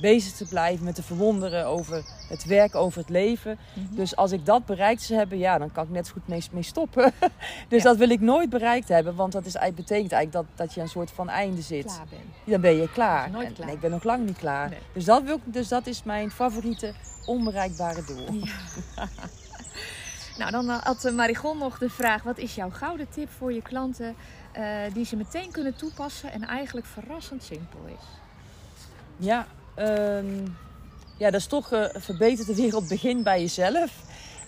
bezig 0.00 0.32
te 0.32 0.44
blijven 0.44 0.84
met 0.84 0.94
te 0.94 1.02
verwonderen 1.02 1.66
over 1.66 2.02
het 2.28 2.44
werk, 2.44 2.74
over 2.74 3.00
het 3.00 3.08
leven. 3.08 3.58
Mhm. 3.74 3.94
Dus 3.94 4.16
als 4.16 4.32
ik 4.32 4.46
dat 4.46 4.66
bereikt 4.66 5.02
zou 5.02 5.18
hebben, 5.18 5.38
ja, 5.38 5.58
dan 5.58 5.72
kan 5.72 5.84
ik 5.84 5.90
net 5.90 6.06
zo 6.06 6.12
goed 6.12 6.28
mee, 6.28 6.42
mee 6.52 6.62
stoppen. 6.62 7.12
dus 7.68 7.82
Ja. 7.82 7.88
dat 7.88 7.96
wil 7.96 8.10
ik 8.10 8.20
nooit 8.20 8.50
bereikt 8.50 8.88
hebben, 8.88 9.14
want 9.14 9.32
dat 9.32 9.46
is, 9.46 9.54
eigenlijk- 9.54 9.88
betekent 9.88 10.12
eigenlijk 10.12 10.46
dat, 10.48 10.58
dat 10.66 10.74
je 10.74 10.80
een 10.80 10.88
soort 10.88 11.10
van 11.10 11.28
einde 11.28 11.62
zit. 11.62 11.84
Klaar. 11.84 12.06
Dan 12.44 12.60
ben 12.60 12.76
je 12.76 12.88
klaar. 12.92 13.30
nooit 13.30 13.46
En- 13.46 13.52
klaar. 13.54 13.66
Nee, 13.66 13.74
ik 13.74 13.80
ben 13.80 13.90
nog 13.90 14.02
lang 14.04 14.26
niet 14.26 14.38
klaar. 14.38 14.68
Nee. 14.68 14.78
Dus, 14.92 15.04
dat 15.04 15.22
wil 15.22 15.40
dus 15.44 15.68
dat 15.68 15.86
is 15.86 16.02
mijn 16.02 16.30
favoriete 16.30 16.92
onbereikbare 17.26 18.04
doel. 18.04 18.26
Nou, 20.38 20.50
dan 20.50 20.70
eh, 20.70 20.82
had 20.82 21.04
eh, 21.04 21.12
Marigon 21.12 21.58
nog 21.58 21.78
de 21.78 21.90
vraag: 21.90 22.22
wat 22.22 22.38
is 22.38 22.54
jouw 22.54 22.70
gouden 22.70 23.06
tip 23.10 23.28
voor 23.38 23.52
je 23.52 23.62
klanten 23.62 24.14
eh, 24.52 24.64
die 24.92 25.04
ze 25.04 25.16
meteen 25.16 25.50
kunnen 25.50 25.76
toepassen 25.76 26.32
en 26.32 26.42
eigenlijk 26.44 26.86
verrassend 26.86 27.42
simpel 27.42 27.78
is? 27.86 28.04
Ja, 29.16 29.46
ehm, 29.74 30.44
ja, 31.18 31.30
dat 31.30 31.40
is 31.40 31.46
toch 31.46 31.68
verbeter 31.94 32.46
de 32.46 32.54
wereld 32.54 32.88
begin 32.88 33.22
bij 33.22 33.40
jezelf. 33.40 34.02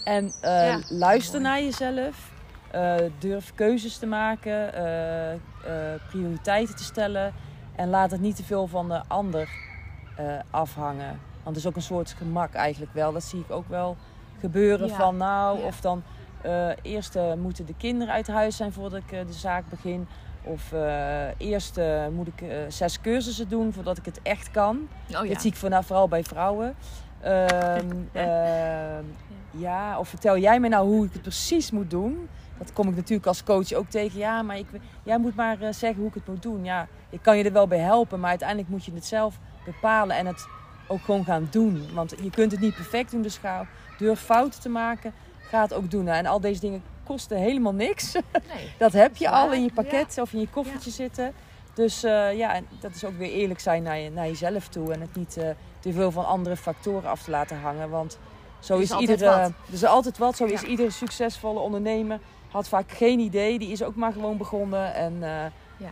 En 0.05 0.33
eh, 0.41 0.67
Ja, 0.67 0.81
luister 0.89 1.41
mooi. 1.41 1.53
naar 1.53 1.63
jezelf. 1.63 2.31
Eh, 2.71 2.95
durf 3.19 3.53
keuzes 3.55 3.97
te 3.99 4.07
maken. 4.07 4.71
prioriteiten 6.09 6.77
te 6.77 6.85
stellen. 6.85 7.33
En 7.77 7.89
laat 7.89 8.11
het 8.11 8.21
niet 8.21 8.37
te 8.37 8.45
veel 8.45 8.67
van 8.67 8.89
de 8.89 9.01
ander 9.07 9.49
afhangen. 10.51 11.21
Want 11.43 11.57
het 11.57 11.65
is 11.65 11.67
ook 11.67 11.77
een 11.77 11.83
soort 11.83 12.13
gemak 12.19 12.55
eigenlijk 12.55 12.93
wel. 12.95 13.13
Dat 13.13 13.23
zie 13.25 13.41
ik 13.41 13.51
ook 13.51 13.69
wel 13.69 13.97
gebeuren. 14.41 14.89
Ja, 14.89 14.95
Van 14.97 15.17
nou, 15.17 15.59
ja. 15.59 15.65
of 15.67 15.81
dan 15.81 16.03
eerst 16.83 17.19
moeten 17.39 17.67
de 17.67 17.75
kinderen 17.77 18.15
uit 18.15 18.27
huis 18.27 18.57
zijn 18.57 18.73
voordat 18.73 19.03
ik 19.09 19.27
de 19.27 19.33
zaak 19.33 19.69
begin. 19.71 20.09
Of 20.47 20.73
eh, 20.73 21.27
eerst 21.37 21.77
eh, 21.77 22.07
moet 22.09 22.27
ik 22.27 22.41
eh, 22.41 22.57
zes 22.69 23.01
cursussen 23.01 23.49
doen 23.49 23.73
voordat 23.73 23.99
ik 23.99 24.05
het 24.05 24.21
echt 24.23 24.51
kan. 24.51 24.89
Oh 25.11 25.29
Dat 25.29 25.41
zie 25.41 25.51
ik 25.51 25.57
vooral, 25.57 25.83
vooral 25.83 26.09
bij 26.09 26.25
vrouwen. 26.25 26.75
Ehm, 27.21 27.91
ehm, 28.13 29.05
ja, 29.51 29.99
of 29.99 30.09
vertel 30.09 30.39
jij 30.39 30.61
me 30.61 30.69
nou 30.69 30.87
hoe 30.87 31.07
ik 31.07 31.13
het 31.13 31.23
precies 31.23 31.71
moet 31.71 31.91
doen? 31.91 32.29
Dat 32.59 32.73
kom 32.73 32.89
ik 32.89 32.97
natuurlijk 32.97 33.27
als 33.27 33.45
coach 33.45 33.73
ook 33.73 33.89
tegen. 33.89 34.19
Ja, 34.19 34.43
maar 34.43 34.59
ik, 34.59 34.67
jij 35.03 35.19
moet 35.19 35.35
maar 35.35 35.57
zeggen 35.61 35.97
hoe 35.97 36.09
ik 36.09 36.15
het 36.15 36.27
moet 36.27 36.43
doen. 36.43 36.65
Ja, 36.65 36.87
ik 37.11 37.23
kan 37.23 37.39
je 37.39 37.45
er 37.45 37.53
wel 37.53 37.67
bij 37.67 37.79
helpen, 37.79 38.21
maar 38.21 38.31
uiteindelijk 38.31 38.69
moet 38.69 38.85
je 38.85 38.93
het 38.95 39.07
zelf 39.07 39.39
bepalen 39.65 40.17
en 40.17 40.27
het 40.27 40.47
ook 40.87 41.01
gewoon 41.01 41.25
gaan 41.25 41.49
doen. 41.51 41.87
Want 41.95 42.15
je 42.23 42.31
kunt 42.31 42.53
het 42.53 42.61
niet 42.61 42.75
perfect 42.75 43.11
doen, 43.11 43.23
dus 43.23 43.37
ga, 43.37 43.67
durf 43.99 44.21
fouten 44.21 44.61
te 44.61 44.69
maken. 44.69 45.13
Ga 45.39 45.63
het 45.63 45.75
ook 45.75 45.91
doen. 45.91 46.09
En 46.09 46.27
al 46.27 46.41
deze 46.41 46.61
dingen 46.61 46.83
kosten 47.07 47.37
helemaal 47.37 47.75
niks. 47.75 48.13
Nee. 48.13 48.73
Dat 48.79 48.93
heb 48.93 49.17
je 49.17 49.25
Dat 49.25 49.35
al 49.35 49.53
in 49.53 49.63
je 49.63 49.73
pakket 49.73 50.19
of 50.21 50.33
in 50.33 50.41
je 50.41 50.49
koffertje 50.49 50.91
zitten. 50.91 51.33
Dus 51.75 52.03
eh, 52.03 52.37
ja, 52.37 52.55
en 52.55 52.67
dat 52.81 52.95
is 52.95 53.05
ook 53.05 53.19
weer 53.19 53.31
eerlijk 53.31 53.61
zijn 53.61 53.83
naar, 53.83 53.99
je, 53.99 54.11
naar 54.11 54.27
jezelf 54.27 54.69
toe. 54.69 54.93
En 54.93 55.01
het 55.01 55.15
niet 55.15 55.37
eh, 55.37 55.49
te 55.81 55.93
veel 55.93 56.11
van 56.11 56.27
andere 56.27 56.57
factoren 56.57 57.11
af 57.11 57.23
te 57.23 57.31
laten 57.31 57.61
hangen. 57.61 57.91
Want 57.91 58.19
zo 58.59 58.79
is, 58.79 58.91
is 58.91 58.99
iedere. 58.99 59.25
wat. 59.25 59.39
Er 59.39 59.73
is 59.73 59.85
altijd 59.85 60.19
wat. 60.19 60.37
Zo 60.37 60.45
is 60.45 60.63
iedere 60.63 60.91
succesvolle 60.91 61.61
ondernemer. 61.61 62.19
Had 62.51 62.69
vaak 62.69 62.91
geen 62.91 63.19
idee. 63.19 63.59
Die 63.59 63.71
is 63.71 63.83
ook 63.83 63.95
maar 63.95 64.13
gewoon 64.13 64.37
begonnen. 64.37 64.95
En 64.95 65.13
eh, 65.23 65.45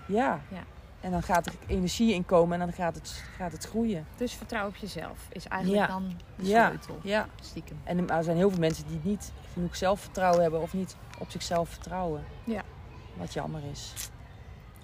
Ja. 0.07 0.41
ja. 0.51 0.65
En 1.05 1.11
dan 1.11 1.23
gaat 1.23 1.47
er 1.47 1.53
energie 1.67 2.15
in 2.15 2.25
komen 2.25 2.61
en 2.61 2.67
dan 2.67 2.75
gaat 2.75 2.95
het, 2.95 3.23
gaat 3.37 3.53
het 3.53 3.65
groeien. 3.65 4.07
Dus 4.17 4.33
vertrouw 4.33 4.67
op 4.67 4.77
jezelf 4.77 5.19
is 5.33 5.47
eigenlijk 5.47 5.83
Ja. 5.87 5.95
dan 5.95 6.13
de 6.37 6.47
Ja. 6.47 6.67
sleutel. 6.67 6.99
Ja. 7.03 7.29
Stiekem. 7.41 7.81
En 7.85 8.09
er 8.11 8.25
zijn 8.25 8.37
heel 8.37 8.51
veel 8.51 8.59
mensen 8.59 8.87
die 8.87 9.01
niet 9.03 9.33
genoeg 9.53 9.77
zelfvertrouwen 9.77 10.43
hebben 10.43 10.61
of 10.61 10.73
niet 10.73 10.97
op 11.19 11.31
zichzelf 11.31 11.69
vertrouwen. 11.69 12.25
Ja. 12.45 12.63
Wat 13.17 13.33
jammer 13.33 13.61
is. 13.71 13.93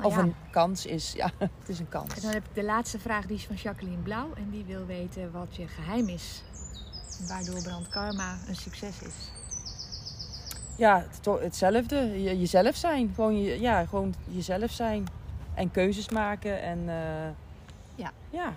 Of 0.02 0.14
ja. 0.14 0.20
een 0.22 0.34
kans 0.50 0.86
is. 0.86 1.12
Ja, 1.12 1.30
het 1.38 1.68
is 1.68 1.78
een 1.78 1.88
kans. 1.88 2.14
En 2.14 2.20
dan 2.22 2.30
heb 2.32 2.44
ik 2.44 2.54
de 2.54 2.64
laatste 2.64 2.98
vraag, 2.98 3.26
die 3.26 3.36
is 3.36 3.46
van 3.46 3.56
Jacqueline 3.56 4.02
Blauw. 4.02 4.32
En 4.34 4.50
die 4.50 4.64
wil 4.64 4.86
weten 4.86 5.32
wat 5.32 5.56
je 5.56 5.68
geheim 5.68 6.08
is. 6.08 6.42
Waardoor 7.28 7.62
Brand 7.62 7.88
Karma 7.88 8.38
een 8.48 8.56
succes 8.56 9.02
is. 9.02 9.30
Ja, 10.76 11.06
hetzelfde. 11.40 12.22
Je, 12.22 12.38
jezelf 12.38 12.76
zijn. 12.76 13.12
Gewoon, 13.14 13.40
je, 13.42 13.60
ja, 13.60 13.84
gewoon 13.86 14.14
jezelf 14.28 14.70
zijn. 14.70 15.06
En 15.54 15.70
keuzes 15.70 16.08
maken. 16.08 16.62
En 16.62 16.78
eh, 16.88 17.28
Ja. 17.94 18.12
Ja, 18.30 18.52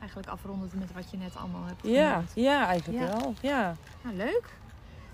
Eigenlijk 0.00 0.28
afrondend 0.30 0.74
met 0.74 0.92
wat 0.94 1.10
je 1.10 1.16
net 1.16 1.36
allemaal 1.36 1.64
hebt 1.66 1.80
ja, 1.82 2.10
genoemd. 2.10 2.30
ja 2.34 2.66
eigenlijk 2.66 3.02
Ja. 3.04 3.06
wel. 3.18 3.34
Ja. 3.40 3.74
Nou, 4.02 4.16
leuk. 4.16 4.42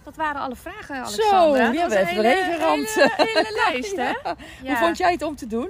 Dat 0.02 0.16
waren 0.16 0.40
alle 0.40 0.56
vragen, 0.56 1.06
Zo, 1.06 1.22
Alexandra. 1.22 1.70
die 1.70 1.80
hebben 1.80 1.98
we 1.98 2.02
een 2.04 2.08
even 2.10 2.24
hele, 2.24 2.54
geramd. 2.58 2.94
hele, 2.94 3.12
hele 3.16 3.62
lijst, 3.70 3.96
hè? 3.96 4.02
Ja. 4.22 4.36
Ja. 4.62 4.68
Hoe 4.68 4.76
vond 4.76 4.96
jij 4.98 5.12
het 5.12 5.22
om 5.22 5.36
te 5.36 5.46
doen? 5.46 5.68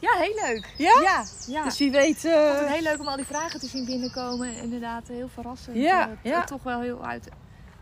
Ja, 0.00 0.12
heel 0.18 0.34
leuk. 0.46 0.74
Ja? 0.78 1.00
Ja, 1.02 1.24
ja. 1.46 1.64
Dus 1.64 1.78
wie 1.78 1.90
weet... 1.90 2.24
Ik 2.24 2.30
vond 2.30 2.58
het 2.60 2.68
heel 2.68 2.82
leuk 2.82 3.00
om 3.00 3.06
al 3.08 3.16
die 3.16 3.24
vragen 3.24 3.60
te 3.60 3.66
zien 3.66 3.84
binnenkomen. 3.84 4.56
Inderdaad, 4.56 5.08
heel 5.08 5.28
verrassend. 5.28 5.76
Ja, 5.76 6.08
ja. 6.22 6.44
Toch 6.44 6.62
wel 6.62 6.80
heel 6.80 7.04
uit 7.04 7.28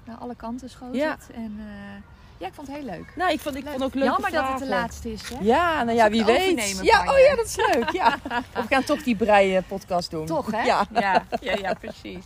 naar 0.05 0.17
alle 0.17 0.35
kanten 0.35 0.71
schoot 0.71 0.95
Ja. 0.95 1.11
het. 1.11 1.29
En 1.35 1.57
eh, 1.59 2.03
ja, 2.39 2.47
ik 2.47 2.55
vond 2.55 2.67
het 2.67 2.77
heel 2.77 2.85
leuk. 2.87 3.13
nou, 3.17 3.33
ik 3.33 3.41
vond, 3.41 3.57
ik 3.57 3.67
vond 3.67 3.83
ook 3.83 3.95
leuk. 3.95 4.05
Jammer 4.05 4.31
dat 4.31 4.49
het 4.49 4.59
de 4.59 4.67
laatste 4.69 5.13
is, 5.13 5.29
hè? 5.29 5.37
Ja, 5.41 5.83
nou 5.83 5.97
ja, 5.97 6.11
wie 6.11 6.25
weet. 6.25 6.79
Ja, 6.83 7.01
oh 7.01 7.19
ja, 7.19 7.37
dat 7.37 7.45
is 7.47 7.57
leuk. 7.57 7.91
Ja. 7.91 8.19
Of 8.57 8.63
we 8.63 8.75
gaan 8.75 8.85
toch 8.85 9.03
die 9.03 9.17
breien 9.17 9.65
podcast 9.65 10.11
doen. 10.11 10.27
Toch, 10.27 10.51
hè? 10.51 10.63
Ja. 10.73 10.87
ja, 10.93 11.25
ja, 11.41 11.57
ja, 11.57 11.75
precies. 11.75 12.25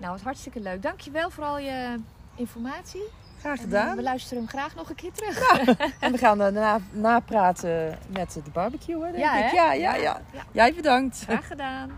Nou, 0.00 0.12
het 0.14 0.22
hartstikke 0.22 0.60
leuk. 0.60 0.82
Dankjewel 0.82 1.30
voor 1.30 1.44
al 1.44 1.58
je 1.58 2.00
informatie. 2.34 3.02
Graag 3.40 3.56
En, 3.58 3.62
gedaan. 3.64 3.88
eh, 3.88 3.94
we 3.94 4.02
luisteren 4.02 4.38
hem 4.38 4.48
graag 4.48 4.74
nog 4.74 4.88
een 4.88 4.94
keer 4.94 5.12
terug. 5.12 5.38
En 6.00 6.12
we 6.12 6.18
gaan 6.18 6.38
daarna 6.38 6.80
napraten 6.90 7.98
met 8.08 8.32
de 8.44 8.50
barbecue, 8.52 9.00
denk 9.02 9.16
Ja, 9.16 9.36
ik. 9.36 9.44
hè? 9.44 9.50
Ja, 9.56 9.72
ja, 9.72 9.94
ja. 9.94 10.20
Ja. 10.32 10.42
Jij 10.52 10.74
bedankt. 10.74 11.22
Graag 11.26 11.46
gedaan. 11.46 11.90